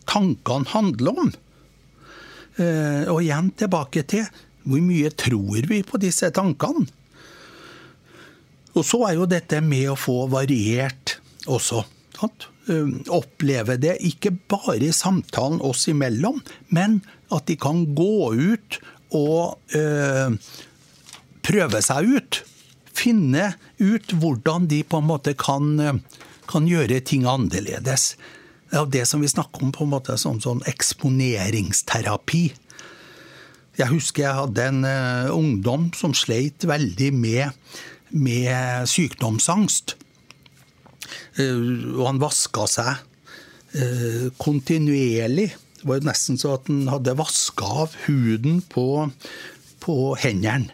tankene 0.09 0.69
handler 0.71 1.23
om? 1.25 1.31
Eh, 2.61 3.09
og 3.11 3.23
igjen 3.25 3.51
tilbake 3.59 4.05
til 4.09 4.29
hvor 4.65 4.81
mye 4.81 5.11
tror 5.13 5.67
vi 5.69 5.81
på 5.85 6.01
disse 6.01 6.31
tankene? 6.33 6.87
Og 8.75 8.83
så 8.87 9.01
er 9.09 9.19
jo 9.19 9.27
dette 9.31 9.61
med 9.63 9.91
å 9.93 9.99
få 9.99 10.25
variert 10.33 11.19
også. 11.47 11.85
Sant? 12.17 12.49
Um, 12.65 13.03
oppleve 13.13 13.77
det 13.77 13.99
ikke 14.01 14.31
bare 14.49 14.79
i 14.87 14.93
samtalen 14.95 15.61
oss 15.61 15.83
imellom, 15.93 16.39
men 16.73 17.03
at 17.35 17.45
de 17.51 17.59
kan 17.61 17.83
gå 17.93 18.33
ut 18.33 18.79
og 19.15 19.77
øh, 19.77 20.33
prøve 21.45 21.83
seg 21.85 22.09
ut. 22.17 22.41
Finne 22.95 23.51
ut 23.83 24.15
hvordan 24.17 24.69
de 24.71 24.81
på 24.87 25.03
en 25.03 25.09
måte 25.11 25.35
kan, 25.37 26.01
kan 26.51 26.69
gjøre 26.71 27.03
ting 27.05 27.27
annerledes. 27.29 28.15
Det 28.71 28.81
er 28.81 28.93
det 28.97 29.05
som 29.07 29.23
vi 29.23 29.31
snakker 29.31 29.63
om 29.63 29.75
på 29.75 29.85
en 29.85 29.93
måte 29.93 30.17
som 30.19 30.41
sånn 30.43 30.65
eksponeringsterapi. 30.71 32.45
Jeg 33.79 33.91
husker 33.91 34.25
jeg 34.25 34.39
hadde 34.39 34.69
en 34.71 34.87
uh, 34.87 35.35
ungdom 35.35 35.91
som 35.99 36.15
sleit 36.15 36.65
veldig 36.67 37.11
med, 37.15 37.77
med 38.15 38.89
sykdomsangst. 38.91 39.97
Eh, 41.41 41.59
og 41.95 42.07
han 42.09 42.23
vaska 42.23 42.69
seg 42.71 42.93
eh, 43.75 44.31
kontinuerlig. 44.41 45.51
Det 45.81 45.89
var 45.89 46.01
jo 46.01 46.09
nesten 46.09 46.41
så 46.41 46.55
at 46.57 46.71
han 46.71 46.87
hadde 46.93 47.17
vaska 47.19 47.69
av 47.85 47.99
huden 48.07 48.63
på, 48.73 48.87
på 49.85 49.99
hendene. 50.23 50.73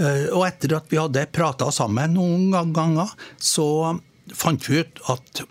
Eh, 0.00 0.28
og 0.32 0.46
etter 0.46 0.78
at 0.78 0.88
vi 0.92 1.00
hadde 1.00 1.28
prata 1.34 1.68
sammen 1.74 2.16
noen 2.16 2.72
ganger, 2.74 3.12
så 3.36 3.98
fant 4.32 4.68
vi 4.68 4.80
ut 4.80 5.02
at 5.12 5.44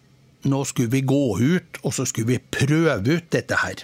nå 0.49 0.63
skulle 0.65 0.89
vi 0.95 1.03
gå 1.05 1.23
ut, 1.37 1.81
og 1.85 1.93
så 1.93 2.07
skulle 2.09 2.33
vi 2.33 2.41
prøve 2.41 3.19
ut 3.19 3.27
dette 3.33 3.59
her. 3.61 3.83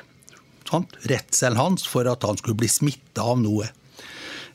Sånn? 0.68 0.88
Redselen 1.08 1.60
hans 1.60 1.86
for 1.88 2.10
at 2.10 2.26
han 2.28 2.40
skulle 2.40 2.58
bli 2.60 2.70
smitta 2.72 3.28
av 3.34 3.38
noe. 3.44 3.70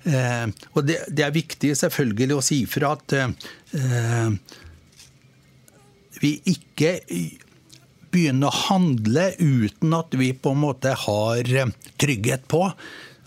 Eh, 0.02 0.48
og 0.74 0.82
det, 0.88 0.98
det, 1.14 1.22
er 1.22 1.34
viktig 1.34 1.76
selvfølgelig 1.78 2.34
å 2.34 2.42
si 2.42 2.58
fra 2.66 2.96
at 2.96 3.14
eh, 3.14 4.34
vi 6.22 6.36
ikke 6.48 6.96
begynner 8.12 8.50
å 8.50 8.60
handle 8.68 9.30
uten 9.40 9.94
at 9.96 10.14
vi 10.18 10.32
på 10.36 10.52
en 10.52 10.62
måte 10.62 10.92
har 11.06 11.48
eh, 11.48 11.72
trygghet 12.00 12.46
på 12.50 12.66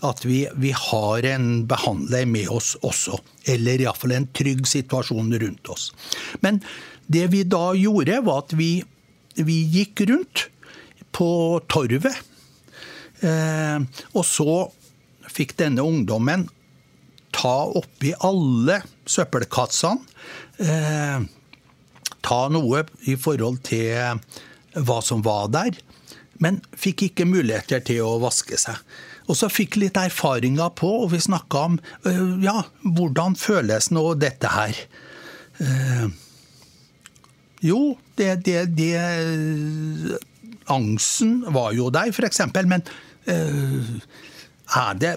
at 0.04 0.24
vi, 0.26 0.44
vi 0.60 0.72
har 0.76 1.26
en 1.26 1.64
behandler 1.68 2.26
med 2.28 2.50
oss 2.52 2.74
også. 2.84 3.18
Eller 3.48 3.82
iallfall 3.82 4.14
en 4.16 4.28
trygg 4.36 4.66
situasjon 4.68 5.32
rundt 5.40 5.70
oss. 5.72 5.88
Men 6.44 6.60
det 7.10 7.26
vi 7.32 7.42
da 7.48 7.70
gjorde, 7.78 8.20
var 8.26 8.44
at 8.44 8.54
vi, 8.58 8.70
vi 9.38 9.60
gikk 9.72 10.04
rundt 10.10 10.46
på 11.16 11.28
torvet. 11.72 12.20
Eh, 13.24 13.78
og 14.12 14.26
så 14.28 14.66
fikk 15.32 15.56
denne 15.58 15.84
ungdommen 15.84 16.46
ta 17.36 17.56
oppi 17.78 18.12
alle 18.24 18.80
søppelkassene. 19.08 20.04
Eh, 20.60 21.24
ta 22.26 22.46
noe 22.52 22.84
i 23.06 23.16
forhold 23.18 23.62
til 23.66 24.20
hva 24.76 25.00
som 25.04 25.22
var 25.24 25.48
der, 25.54 25.76
men 26.42 26.60
fikk 26.76 27.06
ikke 27.08 27.28
muligheter 27.28 27.80
til 27.86 28.02
å 28.04 28.16
vaske 28.20 28.58
seg. 28.60 28.76
Og 29.26 29.38
så 29.38 29.48
fikk 29.50 29.78
litt 29.80 29.96
erfaringer 29.98 30.70
på, 30.78 30.90
og 31.02 31.10
vi 31.14 31.22
snakka 31.22 31.64
om 31.70 31.78
eh, 32.06 32.22
ja, 32.44 32.60
hvordan 32.84 33.34
føles 33.40 33.90
nå 33.94 34.04
dette 34.20 34.52
her. 34.52 34.78
Eh, 35.64 36.06
jo, 37.66 37.96
det, 38.20 38.30
det, 38.46 38.66
det 38.76 40.20
Angsten 40.70 41.40
var 41.54 41.72
jo 41.74 41.88
der, 41.94 42.12
f.eks., 42.12 42.44
men 42.66 42.84
eh, 43.30 43.96
er 44.76 45.00
det 45.00 45.16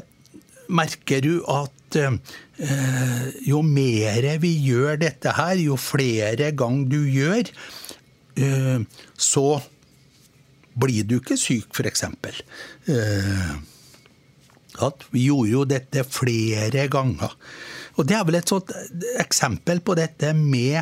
Merker 0.69 1.23
du 1.25 1.33
at 1.49 1.97
eh, 1.97 2.17
jo 3.47 3.61
mer 3.63 4.25
vi 4.43 4.51
gjør 4.65 4.99
dette 4.99 5.31
her, 5.37 5.55
jo 5.61 5.77
flere 5.79 6.51
ganger 6.57 6.89
du 6.91 6.99
gjør, 7.07 7.51
eh, 8.35 8.79
så 9.15 9.47
blir 10.79 11.07
du 11.07 11.17
ikke 11.19 11.37
syk, 11.39 11.71
f.eks. 11.73 12.03
Eh, 12.03 13.51
vi 15.11 15.25
gjorde 15.27 15.51
jo 15.51 15.65
dette 15.67 16.05
flere 16.07 16.87
ganger. 16.91 17.35
Og 17.99 18.07
Det 18.07 18.15
er 18.15 18.23
vel 18.23 18.39
et 18.39 18.47
sånt 18.47 18.71
eksempel 19.19 19.81
på 19.83 19.95
dette 19.99 20.31
med 20.33 20.79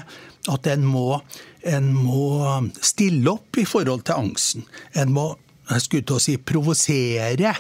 at 0.47 0.67
en 0.69 0.83
må, 0.85 1.19
en 1.65 1.87
må 1.95 2.69
stille 2.77 3.31
opp 3.31 3.57
i 3.57 3.65
forhold 3.65 4.05
til 4.05 4.19
angsten. 4.21 4.67
En 4.93 5.13
må 5.15 5.31
jeg 5.71 5.81
skulle 5.83 6.05
til 6.07 6.19
å 6.19 6.21
si, 6.21 6.37
provosere. 6.37 7.55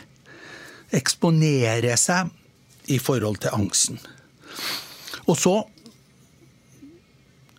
Eksponere 0.95 1.97
seg 1.99 2.29
i 2.87 2.99
forhold 2.99 3.41
til 3.43 3.55
angsten. 3.55 3.99
Og 5.27 5.37
så 5.39 5.55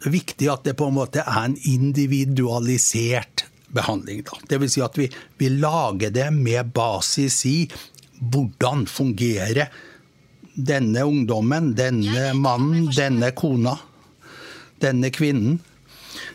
viktig 0.08 0.48
at 0.52 0.64
det 0.64 0.76
på 0.78 0.88
en 0.88 0.96
måte 0.96 1.24
er 1.24 1.44
en 1.44 1.56
individualisert 1.68 3.46
behandling. 3.74 4.22
Da. 4.24 4.38
Det 4.48 4.60
vil 4.62 4.70
si 4.72 4.82
at 4.84 4.96
vi, 4.98 5.08
vi 5.40 5.50
lager 5.58 6.12
det 6.14 6.30
med 6.34 6.72
basis 6.76 7.42
i 7.48 7.58
hvordan 8.18 8.86
fungerer 8.90 9.68
denne 10.58 11.04
ungdommen, 11.06 11.74
denne 11.78 12.32
mannen, 12.34 12.88
denne 12.94 13.30
kona, 13.36 13.76
denne 14.82 15.10
kvinnen. 15.14 15.60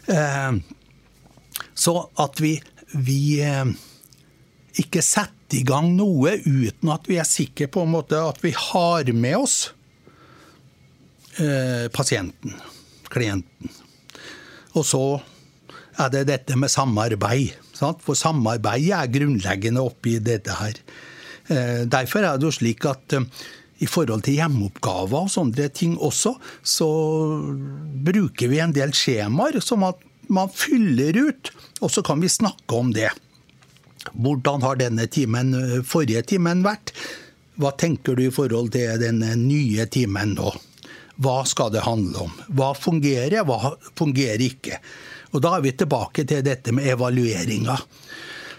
Eh, 0.07 0.53
så 1.73 1.95
at 2.21 2.39
vi, 2.39 2.53
vi 2.93 3.41
eh, 3.43 3.65
ikke 4.81 5.03
sette 5.05 5.59
i 5.59 5.63
gang 5.67 5.91
noe 5.97 6.37
uten 6.45 6.91
at 6.93 7.05
vi 7.09 7.19
er 7.21 7.29
sikre 7.29 7.69
på 7.71 7.83
en 7.85 7.93
måte 7.93 8.17
at 8.17 8.39
vi 8.41 8.53
har 8.57 9.09
med 9.13 9.37
oss 9.37 9.57
eh, 11.37 11.89
pasienten, 11.93 12.55
klienten. 13.13 13.73
Og 14.73 14.85
så 14.87 15.03
er 16.01 16.13
det 16.13 16.27
dette 16.31 16.57
med 16.57 16.73
samarbeid. 16.73 17.53
For 17.77 18.17
samarbeid 18.17 18.89
er 18.95 19.11
grunnleggende 19.11 19.83
oppi 19.83 20.17
dette 20.23 20.55
her. 20.57 20.79
Eh, 21.51 21.83
derfor 21.89 22.25
er 22.25 22.39
det 22.39 22.47
jo 22.47 22.55
slik 22.55 22.85
at 22.89 23.17
eh, 23.17 23.27
i 23.83 23.89
forhold 23.89 24.23
til 24.25 24.37
hjemmeoppgaver 24.39 25.25
og 25.25 25.31
sånne 25.33 25.67
ting 25.75 25.97
også, 25.99 26.37
så 26.63 26.87
bruker 28.07 28.51
vi 28.51 28.61
en 28.63 28.73
del 28.75 28.93
skjemaer 28.95 29.59
som 29.63 29.83
at 29.87 29.99
man 30.31 30.51
fyller 30.53 31.17
ut, 31.19 31.51
og 31.83 31.91
så 31.91 32.03
kan 32.05 32.21
vi 32.23 32.31
snakke 32.31 32.77
om 32.79 32.93
det. 32.95 33.09
Hvordan 34.11 34.63
har 34.65 34.79
denne 34.81 35.07
timen, 35.07 35.53
eh, 35.53 35.81
forrige 35.87 36.23
timen 36.33 36.63
vært? 36.65 36.91
Hva 37.59 37.71
tenker 37.77 38.15
du 38.17 38.27
i 38.27 38.33
forhold 38.33 38.73
til 38.73 38.99
denne 38.99 39.35
nye 39.39 39.85
timen 39.85 40.35
nå? 40.35 40.53
Hva 41.21 41.43
skal 41.45 41.71
det 41.71 41.85
handle 41.85 42.25
om? 42.25 42.31
Hva 42.57 42.73
fungerer, 42.73 43.43
hva 43.45 43.75
fungerer 43.95 44.41
ikke? 44.41 44.79
Og 45.33 45.41
Da 45.41 45.55
er 45.57 45.61
vi 45.61 45.71
tilbake 45.71 46.27
til 46.27 46.41
dette 46.45 46.71
med 46.71 46.85
evalueringa. 46.85 47.77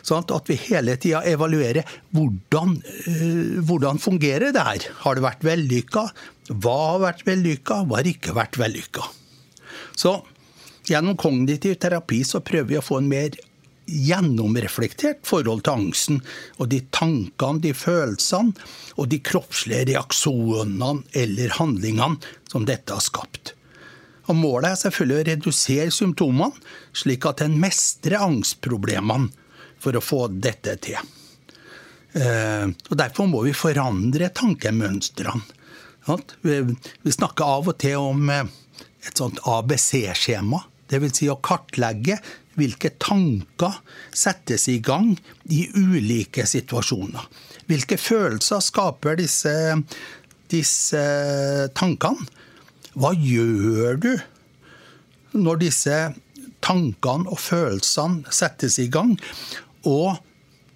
Sånn 0.05 0.24
at 0.36 0.51
vi 0.51 0.57
hele 0.66 0.97
tida 1.01 1.22
evaluerer 1.24 1.86
hvordan, 2.12 2.76
uh, 3.09 3.61
hvordan 3.64 4.01
fungerer 4.03 4.53
det 4.53 4.64
her. 4.66 4.86
Har 5.01 5.14
det 5.16 5.24
vært 5.24 5.47
vellykka? 5.47 6.05
Hva 6.53 6.76
har 6.90 7.01
vært 7.07 7.24
vellykka? 7.24 7.84
Hva 7.88 8.03
har 8.03 8.11
ikke 8.11 8.34
vært 8.36 8.59
vellykka? 8.61 9.07
Så 9.97 10.18
gjennom 10.90 11.16
kognitiv 11.16 11.78
terapi 11.80 12.20
så 12.26 12.42
prøver 12.45 12.68
vi 12.68 12.78
å 12.80 12.84
få 12.84 13.01
en 13.01 13.09
mer 13.09 13.38
gjennomreflektert 13.87 15.24
forhold 15.28 15.64
til 15.64 15.78
angsten 15.78 16.20
og 16.59 16.70
de 16.72 16.80
tankene, 16.95 17.62
de 17.64 17.74
følelsene 17.76 18.55
og 18.97 19.11
de 19.12 19.20
kroppslige 19.24 19.91
reaksjonene 19.93 21.05
eller 21.24 21.59
handlingene 21.59 22.35
som 22.51 22.66
dette 22.68 22.95
har 22.95 23.05
skapt. 23.05 23.55
Og 24.30 24.39
Målet 24.39 24.70
er 24.70 24.80
selvfølgelig 24.80 25.20
å 25.20 25.26
redusere 25.28 25.91
symptomene, 25.93 26.64
slik 26.97 27.26
at 27.28 27.43
en 27.45 27.59
mestrer 27.61 28.24
angstproblemene 28.24 29.28
for 29.82 29.97
å 29.97 30.05
få 30.05 30.26
dette 30.32 30.78
til. 30.85 30.97
Eh, 32.14 32.66
og 32.70 32.97
Derfor 32.97 33.28
må 33.28 33.43
vi 33.45 33.53
forandre 33.57 34.30
tankemønstrene. 34.32 35.45
Vi 36.45 37.12
snakker 37.12 37.57
av 37.59 37.68
og 37.72 37.76
til 37.80 38.01
om 38.01 38.30
eh, 38.32 38.49
et 39.05 39.20
sånt 39.20 39.41
ABC-skjema. 39.45 40.62
Dvs. 40.93 41.14
Si 41.18 41.28
å 41.32 41.41
kartlegge 41.41 42.18
hvilke 42.59 42.94
tanker 43.02 43.80
settes 44.14 44.68
i 44.72 44.78
gang 44.84 45.12
i 45.50 45.66
ulike 45.74 46.46
situasjoner. 46.48 47.24
Hvilke 47.70 47.98
følelser 48.00 48.62
skaper 48.64 49.18
disse, 49.20 49.55
disse 50.52 51.05
tankene? 51.76 52.28
Hva 52.94 53.11
gjør 53.18 53.98
du 53.98 54.12
når 55.34 55.64
disse 55.64 55.96
tankene 56.62 57.26
og 57.26 57.40
følelsene 57.42 58.30
settes 58.34 58.78
i 58.78 58.86
gang? 58.92 59.16
Og 59.88 60.14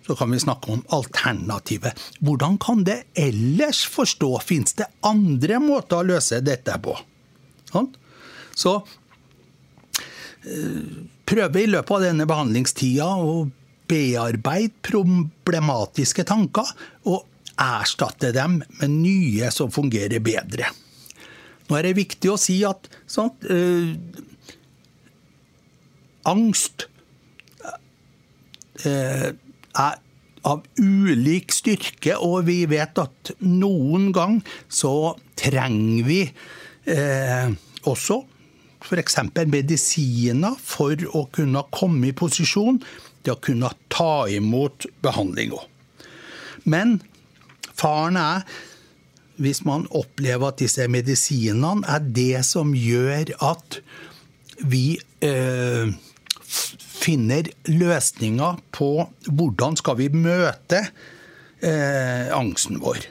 så 0.09 0.17
kan 0.17 0.33
vi 0.33 0.41
snakke 0.41 0.73
om 0.73 0.83
alternativet. 0.97 1.93
Hvordan 2.25 2.57
kan 2.59 2.81
det 2.85 3.03
ellers 3.13 3.85
forstå? 3.87 4.31
Fins 4.41 4.73
det 4.79 4.89
andre 5.05 5.61
måter 5.61 6.01
å 6.01 6.07
løse 6.09 6.41
dette 6.41 6.79
på? 6.81 6.95
Sånn? 7.69 7.91
Så 8.57 8.73
eh, 10.49 10.87
prøve 11.29 11.63
i 11.63 11.71
løpet 11.71 11.95
av 11.95 12.05
denne 12.07 12.27
behandlingstida 12.29 13.09
å 13.21 13.43
bearbeide 13.89 14.81
problematiske 14.85 16.25
tanker 16.29 16.69
og 17.09 17.25
erstatte 17.59 18.31
dem 18.37 18.61
med 18.81 18.95
nye 18.95 19.51
som 19.55 19.73
fungerer 19.75 20.23
bedre. 20.25 20.71
Nå 21.69 21.77
er 21.77 21.89
det 21.89 21.99
viktig 21.99 22.31
å 22.33 22.41
si 22.41 22.61
at 22.65 22.89
sånn, 23.11 23.33
uh, 23.51 23.93
angst 26.29 26.87
uh, 28.87 29.29
er 29.29 29.99
av 30.49 30.63
ulik 30.79 31.53
styrke, 31.53 32.15
og 32.17 32.47
vi 32.49 32.63
vet 32.71 32.99
at 33.03 33.33
noen 33.45 34.11
gang 34.17 34.39
så 34.71 35.17
trenger 35.37 36.07
vi 36.07 36.21
eh, 36.89 37.51
også 37.91 38.23
f.eks. 38.89 39.19
medisiner 39.47 40.57
for 40.57 40.97
å 41.13 41.27
kunne 41.35 41.65
komme 41.75 42.11
i 42.11 42.17
posisjon 42.17 42.81
til 43.23 43.35
å 43.35 43.41
kunne 43.43 43.71
ta 43.93 44.27
imot 44.33 44.89
behandling 45.05 45.53
Men 46.65 46.99
faren 47.77 48.17
er 48.21 48.49
hvis 49.39 49.63
man 49.67 49.87
opplever 49.95 50.51
at 50.51 50.59
disse 50.59 50.89
medisinene 50.91 51.87
er 51.87 52.03
det 52.03 52.43
som 52.49 52.73
gjør 52.75 53.31
at 53.45 53.79
vi 54.59 54.99
eh, 55.23 55.93
finner 56.99 57.51
løsninger 57.71 58.59
på 58.75 58.91
hvordan 59.29 59.79
skal 59.79 60.01
vi 60.01 60.09
møte 60.11 60.81
eh, 61.63 62.27
angsten 62.35 62.81
vår. 62.83 63.07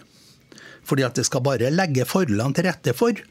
Fordi 0.87 1.07
at 1.07 1.15
det 1.19 1.27
skal 1.27 1.45
bare 1.45 1.71
legge 1.71 2.07
forholdene 2.07 2.55
til 2.55 2.67
rette 2.67 2.95
for 2.97 3.23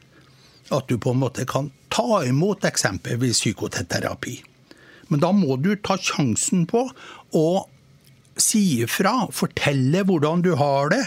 at 0.75 0.89
du 0.89 0.99
på 0.99 1.13
en 1.15 1.23
måte 1.23 1.47
kan 1.49 1.71
ta 1.93 2.25
imot 2.27 2.65
eksempelvis 2.67 3.41
psykoterapi. 3.41 4.41
Men 5.09 5.23
da 5.23 5.31
må 5.33 5.57
du 5.63 5.75
ta 5.77 5.99
sjansen 5.99 6.67
på 6.67 6.83
å 7.37 7.49
si 8.37 8.83
ifra, 8.85 9.29
fortelle 9.33 10.03
hvordan 10.07 10.43
du 10.45 10.53
har 10.59 10.91
det. 10.93 11.05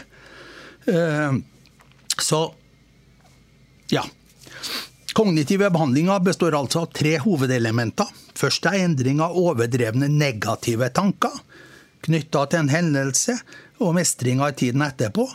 Eh, 0.90 1.36
så 2.20 2.40
ja. 3.92 4.06
Kognitive 5.14 5.70
behandlinger 5.74 6.24
består 6.24 6.56
altså 6.56 6.86
av 6.86 6.94
tre 6.96 7.18
hovedelementer. 7.20 8.08
Først 8.40 8.70
er 8.70 8.80
endring 8.86 9.20
av 9.24 9.36
overdrevne 9.38 10.08
negative 10.12 10.90
tanker 10.96 11.42
knytta 12.06 12.46
til 12.48 12.64
en 12.64 12.72
hendelse 12.72 13.36
og 13.84 13.96
mestring 13.98 14.42
av 14.44 14.56
tiden 14.60 14.84
etterpå. 14.86 15.26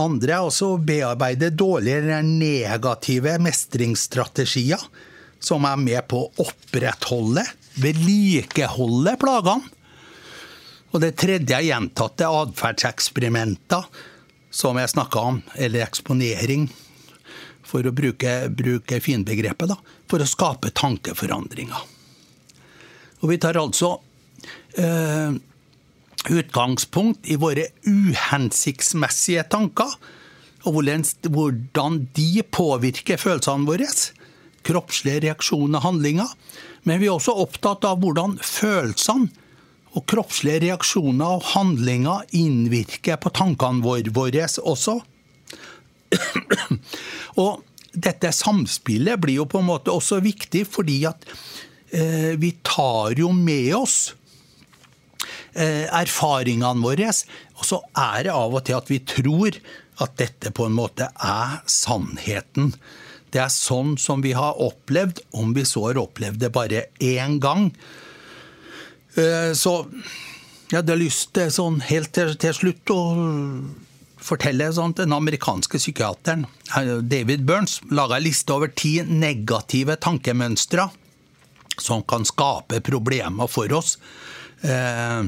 Andre 0.00 0.36
er 0.38 0.46
også 0.46 0.72
å 0.72 0.80
bearbeide 0.80 1.50
dårligere 1.52 2.22
negative 2.24 3.36
mestringsstrategier 3.42 4.80
som 5.42 5.66
er 5.66 5.80
med 5.80 6.06
på 6.08 6.22
å 6.22 6.46
opprettholde, 6.46 7.44
vedlikeholde 7.82 9.16
plagene. 9.20 9.68
Og 10.92 11.00
det 11.00 11.14
tredje 11.20 11.56
er 11.56 11.66
gjentatte 11.66 12.28
atferdseksperimenter, 12.28 13.86
som 14.52 14.76
jeg 14.76 14.92
snakka 14.92 15.20
om, 15.32 15.38
eller 15.56 15.86
eksponering, 15.86 16.66
for 17.64 17.88
å 17.88 17.94
bruke, 17.96 18.34
bruke 18.52 18.98
finbegrepet, 19.00 19.72
da, 19.72 19.78
for 20.10 20.20
å 20.20 20.28
skape 20.28 20.72
tankeforandringer. 20.76 21.88
Og 23.22 23.30
vi 23.30 23.38
tar 23.40 23.56
altså 23.56 23.94
eh, 24.76 25.32
utgangspunkt 26.30 27.26
i 27.26 27.36
våre 27.40 27.66
uhensiktsmessige 27.86 29.44
tanker, 29.50 29.90
og 30.62 30.78
hvordan 30.78 31.96
de 32.14 32.42
påvirker 32.54 33.18
følelsene 33.18 33.66
våre. 33.66 33.88
Kroppslige 34.62 35.24
reaksjoner 35.24 35.80
og 35.80 35.86
handlinger. 35.88 36.28
Men 36.86 37.00
vi 37.02 37.08
er 37.08 37.16
også 37.16 37.34
opptatt 37.42 37.86
av 37.88 37.98
hvordan 38.02 38.36
følelsene 38.38 39.30
og 39.92 40.06
kroppslige 40.08 40.62
reaksjoner 40.68 41.36
og 41.36 41.48
handlinger 41.52 42.22
innvirker 42.38 43.18
på 43.20 43.32
tankene 43.34 43.82
våre 43.84 44.46
også. 44.62 45.00
Og 47.42 47.60
dette 47.92 48.32
samspillet 48.32 49.20
blir 49.20 49.42
jo 49.42 49.48
på 49.50 49.60
en 49.60 49.68
måte 49.68 49.92
også 49.92 50.22
viktig 50.24 50.64
fordi 50.70 51.02
at 51.08 51.26
eh, 51.92 52.32
vi 52.40 52.54
tar 52.64 53.18
jo 53.18 53.32
med 53.36 53.74
oss 53.76 54.14
erfaringene 55.54 56.82
våre. 56.82 57.10
Og 57.58 57.64
så 57.68 57.80
er 57.98 58.26
det 58.26 58.34
av 58.34 58.54
og 58.54 58.64
til 58.66 58.78
at 58.78 58.90
vi 58.90 59.00
tror 59.04 59.58
at 60.02 60.16
dette 60.20 60.52
på 60.54 60.66
en 60.66 60.76
måte 60.76 61.08
er 61.12 61.58
sannheten. 61.70 62.72
Det 63.32 63.40
er 63.40 63.52
sånn 63.52 63.96
som 64.00 64.22
vi 64.24 64.34
har 64.36 64.60
opplevd, 64.60 65.22
om 65.40 65.54
vi 65.56 65.64
så 65.68 65.86
har 65.88 66.00
opplevd 66.02 66.42
det 66.42 66.52
bare 66.52 66.86
én 67.00 67.38
gang. 67.40 67.70
Eh, 69.16 69.52
så 69.56 69.78
jeg 70.68 70.78
hadde 70.80 70.98
lyst 71.00 71.32
til 71.36 71.52
sånn 71.52 71.80
helt 71.84 72.12
til, 72.16 72.32
slutt 72.56 72.92
å 72.92 73.00
fortelle 74.22 74.70
sånn, 74.72 74.94
Den 74.96 75.12
amerikanske 75.12 75.80
psykiateren 75.80 76.46
David 77.02 77.42
Burns 77.44 77.80
laga 77.90 78.16
en 78.16 78.24
liste 78.24 78.54
over 78.54 78.70
ti 78.70 79.00
negative 79.02 79.98
tankemønstre 80.00 80.86
som 81.80 82.04
kan 82.04 82.24
skape 82.24 82.80
problemer 82.84 83.50
for 83.50 83.72
oss. 83.74 83.96
Eh, 84.62 85.24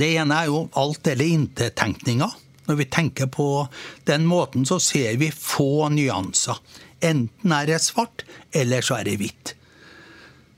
det 0.00 0.14
ene 0.18 0.40
er 0.42 0.50
jo 0.50 0.64
alt 0.78 1.06
eller 1.06 1.36
intet-tenkninga. 1.36 2.30
Når 2.64 2.78
vi 2.80 2.86
tenker 2.88 3.28
på 3.28 3.66
den 4.08 4.24
måten, 4.26 4.64
så 4.66 4.80
ser 4.80 5.18
vi 5.20 5.28
få 5.30 5.90
nyanser. 5.92 6.58
Enten 7.04 7.52
er 7.52 7.68
det 7.68 7.82
svart, 7.84 8.24
eller 8.56 8.84
så 8.84 8.98
er 9.00 9.10
det 9.10 9.18
hvitt. 9.20 9.54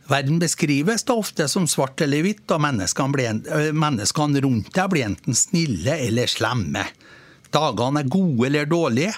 Verden 0.07 0.39
beskrives 0.39 1.03
da 1.03 1.17
ofte 1.19 1.49
som 1.51 1.67
svart 1.67 2.01
eller 2.05 2.23
hvitt, 2.23 2.45
og 2.55 2.63
menneskene, 2.63 3.73
menneskene 3.75 4.43
rundt 4.45 4.71
deg 4.77 4.93
blir 4.93 5.09
enten 5.09 5.35
snille 5.35 5.99
eller 6.07 6.31
slemme. 6.31 6.85
Dagene 7.51 8.05
er 8.05 8.11
gode 8.13 8.47
eller 8.47 8.71
dårlige, 8.71 9.17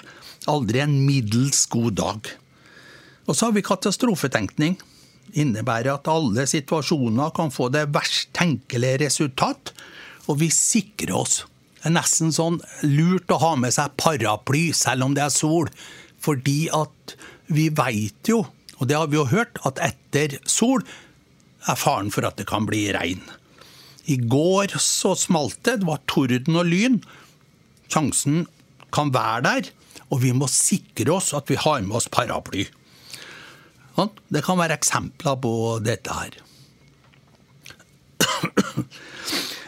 aldri 0.49 0.81
en 0.81 0.95
middels 1.05 1.67
god 1.69 1.99
dag. 1.99 2.31
Og 3.29 3.37
så 3.37 3.49
har 3.49 3.53
vi 3.53 3.65
katastrofetenkning. 3.65 4.79
Innebærer 5.37 5.93
at 5.93 6.09
alle 6.09 6.47
situasjoner 6.49 7.35
kan 7.37 7.53
få 7.53 7.69
det 7.69 7.85
verst 7.93 8.31
tenkelige 8.33 9.03
resultat, 9.03 9.75
og 10.29 10.39
vi 10.43 10.51
sikrer 10.53 11.15
oss. 11.17 11.41
Det 11.79 11.89
er 11.89 11.95
nesten 11.95 12.31
sånn 12.35 12.61
lurt 12.85 13.31
å 13.33 13.39
ha 13.41 13.55
med 13.57 13.73
seg 13.73 13.95
paraply 13.99 14.69
selv 14.77 15.07
om 15.07 15.17
det 15.17 15.25
er 15.25 15.33
sol, 15.33 15.71
fordi 16.21 16.67
at 16.75 17.17
vi 17.49 17.69
veit 17.73 18.29
jo 18.29 18.43
og 18.79 18.87
det 18.87 18.95
har 18.95 19.09
vi 19.11 19.19
jo 19.19 19.27
hørt, 19.27 19.59
at 19.67 19.79
etter 19.83 20.37
sol 20.47 20.83
er 21.67 21.79
faren 21.79 22.11
for 22.13 22.27
at 22.27 22.39
det 22.39 22.47
kan 22.49 22.67
bli 22.67 22.87
regn. 22.95 23.21
I 24.09 24.15
går 24.31 24.77
så 24.81 25.13
smalt 25.19 25.59
det, 25.67 25.81
det 25.81 25.89
var 25.89 26.01
torden 26.09 26.55
og 26.57 26.69
lyn. 26.69 27.01
Sjansen 27.91 28.45
kan 28.95 29.11
være 29.13 29.43
der, 29.45 29.71
og 30.09 30.23
vi 30.23 30.31
må 30.33 30.47
sikre 30.49 31.11
oss 31.19 31.33
at 31.37 31.51
vi 31.51 31.59
har 31.59 31.83
med 31.83 31.99
oss 31.99 32.07
paraply. 32.11 32.65
Sånn? 33.97 34.13
Det 34.31 34.45
kan 34.45 34.57
være 34.61 34.79
eksempler 34.79 35.35
på 35.43 35.53
dette 35.83 36.15
her. 36.15 36.39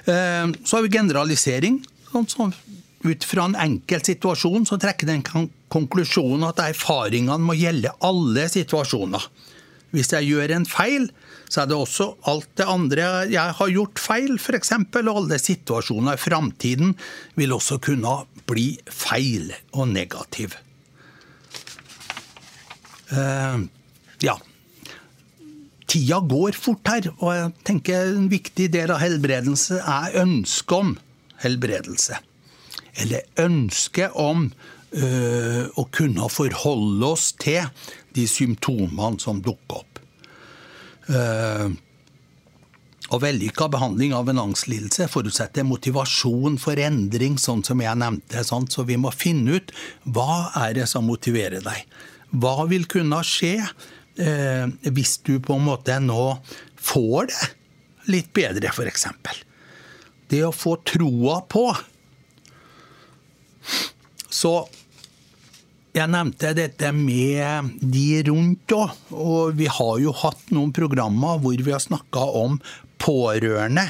Eh, 0.06 0.46
så 0.66 0.78
har 0.78 0.86
vi 0.86 0.94
generalisering. 0.98 1.82
Sånn 2.12 2.54
ut 3.04 3.24
fra 3.26 3.48
en 3.48 3.58
enkelt 3.58 4.06
situasjon 4.06 4.66
så 4.70 4.78
trekker 4.82 5.10
den 5.10 5.24
konklusjonen 5.72 6.46
at 6.50 6.62
erfaringene 6.64 7.40
må 7.42 7.56
gjelde 7.58 7.94
alle 8.06 8.48
situasjoner. 8.52 9.26
Hvis 9.92 10.14
jeg 10.14 10.30
gjør 10.30 10.54
en 10.56 10.68
feil, 10.70 11.10
så 11.52 11.64
er 11.64 11.72
det 11.72 11.76
også 11.76 12.08
alt 12.32 12.52
det 12.60 12.68
andre 12.70 13.08
jeg 13.32 13.56
har 13.58 13.72
gjort 13.74 14.00
feil, 14.00 14.38
f.eks. 14.40 14.72
Og 14.78 15.10
alle 15.12 15.40
situasjoner 15.42 16.16
i 16.16 16.22
framtiden 16.22 16.94
vil 17.40 17.56
også 17.58 17.82
kunne 17.84 18.22
bli 18.48 18.70
feil 18.88 19.52
og 19.76 19.90
negativ. 19.92 20.56
Uh, 23.12 23.68
ja. 24.24 24.38
Tida 25.92 26.22
går 26.24 26.56
fort 26.56 26.88
her, 26.88 27.10
og 27.20 27.34
jeg 27.36 27.54
tenker 27.68 28.14
en 28.14 28.30
viktig 28.32 28.70
del 28.72 28.94
av 28.94 29.02
helbredelse 29.04 29.82
er 29.84 30.22
ønsket 30.22 30.78
om 30.78 30.94
helbredelse. 31.44 32.20
Eller 33.02 33.28
ønsket 33.44 34.16
om 34.20 34.46
øh, 34.48 35.66
å 35.76 35.88
kunne 35.92 36.30
forholde 36.32 37.12
oss 37.12 37.32
til 37.40 37.68
de 38.16 38.28
symptomene 38.28 39.20
som 39.20 39.44
dukker 39.44 39.82
opp. 39.82 40.00
Uh, 41.12 41.74
og 43.12 43.20
Vellykka 43.26 43.68
behandling 43.72 44.14
av 44.16 44.30
en 44.32 44.40
angstlidelse 44.46 45.10
forutsetter 45.12 45.66
motivasjon 45.68 46.56
for 46.62 46.80
endring, 46.80 47.36
sånn 47.42 47.64
som 47.68 47.82
jeg 47.84 48.00
nevnte. 48.00 48.44
Sant? 48.48 48.72
Så 48.72 48.86
vi 48.88 48.96
må 49.02 49.12
finne 49.12 49.60
ut 49.60 49.74
hva 50.08 50.54
er 50.62 50.78
det 50.80 50.88
som 50.88 51.10
motiverer 51.10 51.60
deg. 51.66 51.84
Hva 52.32 52.70
vil 52.72 52.88
kunne 52.88 53.20
skje 53.28 53.58
hvis 54.16 55.14
du 55.24 55.38
på 55.40 55.56
en 55.56 55.64
måte 55.66 55.96
nå 56.04 56.26
får 56.82 57.30
det 57.32 57.48
litt 58.12 58.32
bedre, 58.36 58.74
f.eks. 58.74 59.08
Det 60.32 60.42
å 60.44 60.52
få 60.56 60.76
troa 60.88 61.40
på 61.50 61.66
så 64.32 64.54
jeg 65.92 66.08
nevnte 66.08 66.54
dette 66.56 66.90
med 66.96 67.72
de 67.84 68.06
rundt 68.30 68.74
òg. 68.74 68.94
Og 69.12 69.58
vi 69.60 69.68
har 69.68 69.96
jo 70.00 70.14
hatt 70.16 70.54
noen 70.56 70.72
programmer 70.76 71.42
hvor 71.44 71.60
vi 71.60 71.74
har 71.74 71.84
snakka 71.84 72.24
om 72.42 72.58
pårørende. 73.02 73.86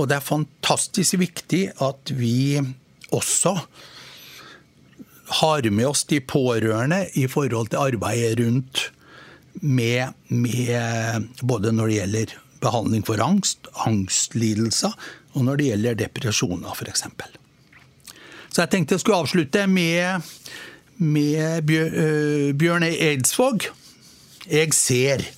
Og 0.00 0.08
det 0.08 0.16
er 0.16 0.24
fantastisk 0.24 1.18
viktig 1.20 1.66
at 1.84 2.12
vi 2.16 2.56
også 3.12 3.56
har 5.40 5.68
med 5.70 5.86
oss 5.86 6.06
de 6.10 6.22
pårørende 6.24 7.04
i 7.20 7.26
forhold 7.30 7.70
til 7.70 7.84
arbeidet 7.84 8.40
rundt 8.40 8.88
med, 9.60 10.12
med 10.28 11.28
både 11.42 11.72
når 11.72 11.90
det 11.90 11.98
gjelder 11.98 12.36
behandling 12.60 13.04
for 13.06 13.22
angst, 13.24 13.70
angstlidelser, 13.86 14.94
og 15.32 15.46
når 15.46 15.60
det 15.60 15.68
gjelder 15.70 16.00
depresjoner, 16.04 16.74
f.eks. 16.74 17.06
Så 18.50 18.64
jeg 18.64 18.70
tenkte 18.72 18.96
jeg 18.96 19.04
skulle 19.04 19.22
avslutte 19.22 19.66
med, 19.70 20.30
med 20.98 21.62
Bjørn 22.58 22.88
Eidsvåg. 22.90 23.70
Jeg 24.50 24.74
ser. 24.74 25.28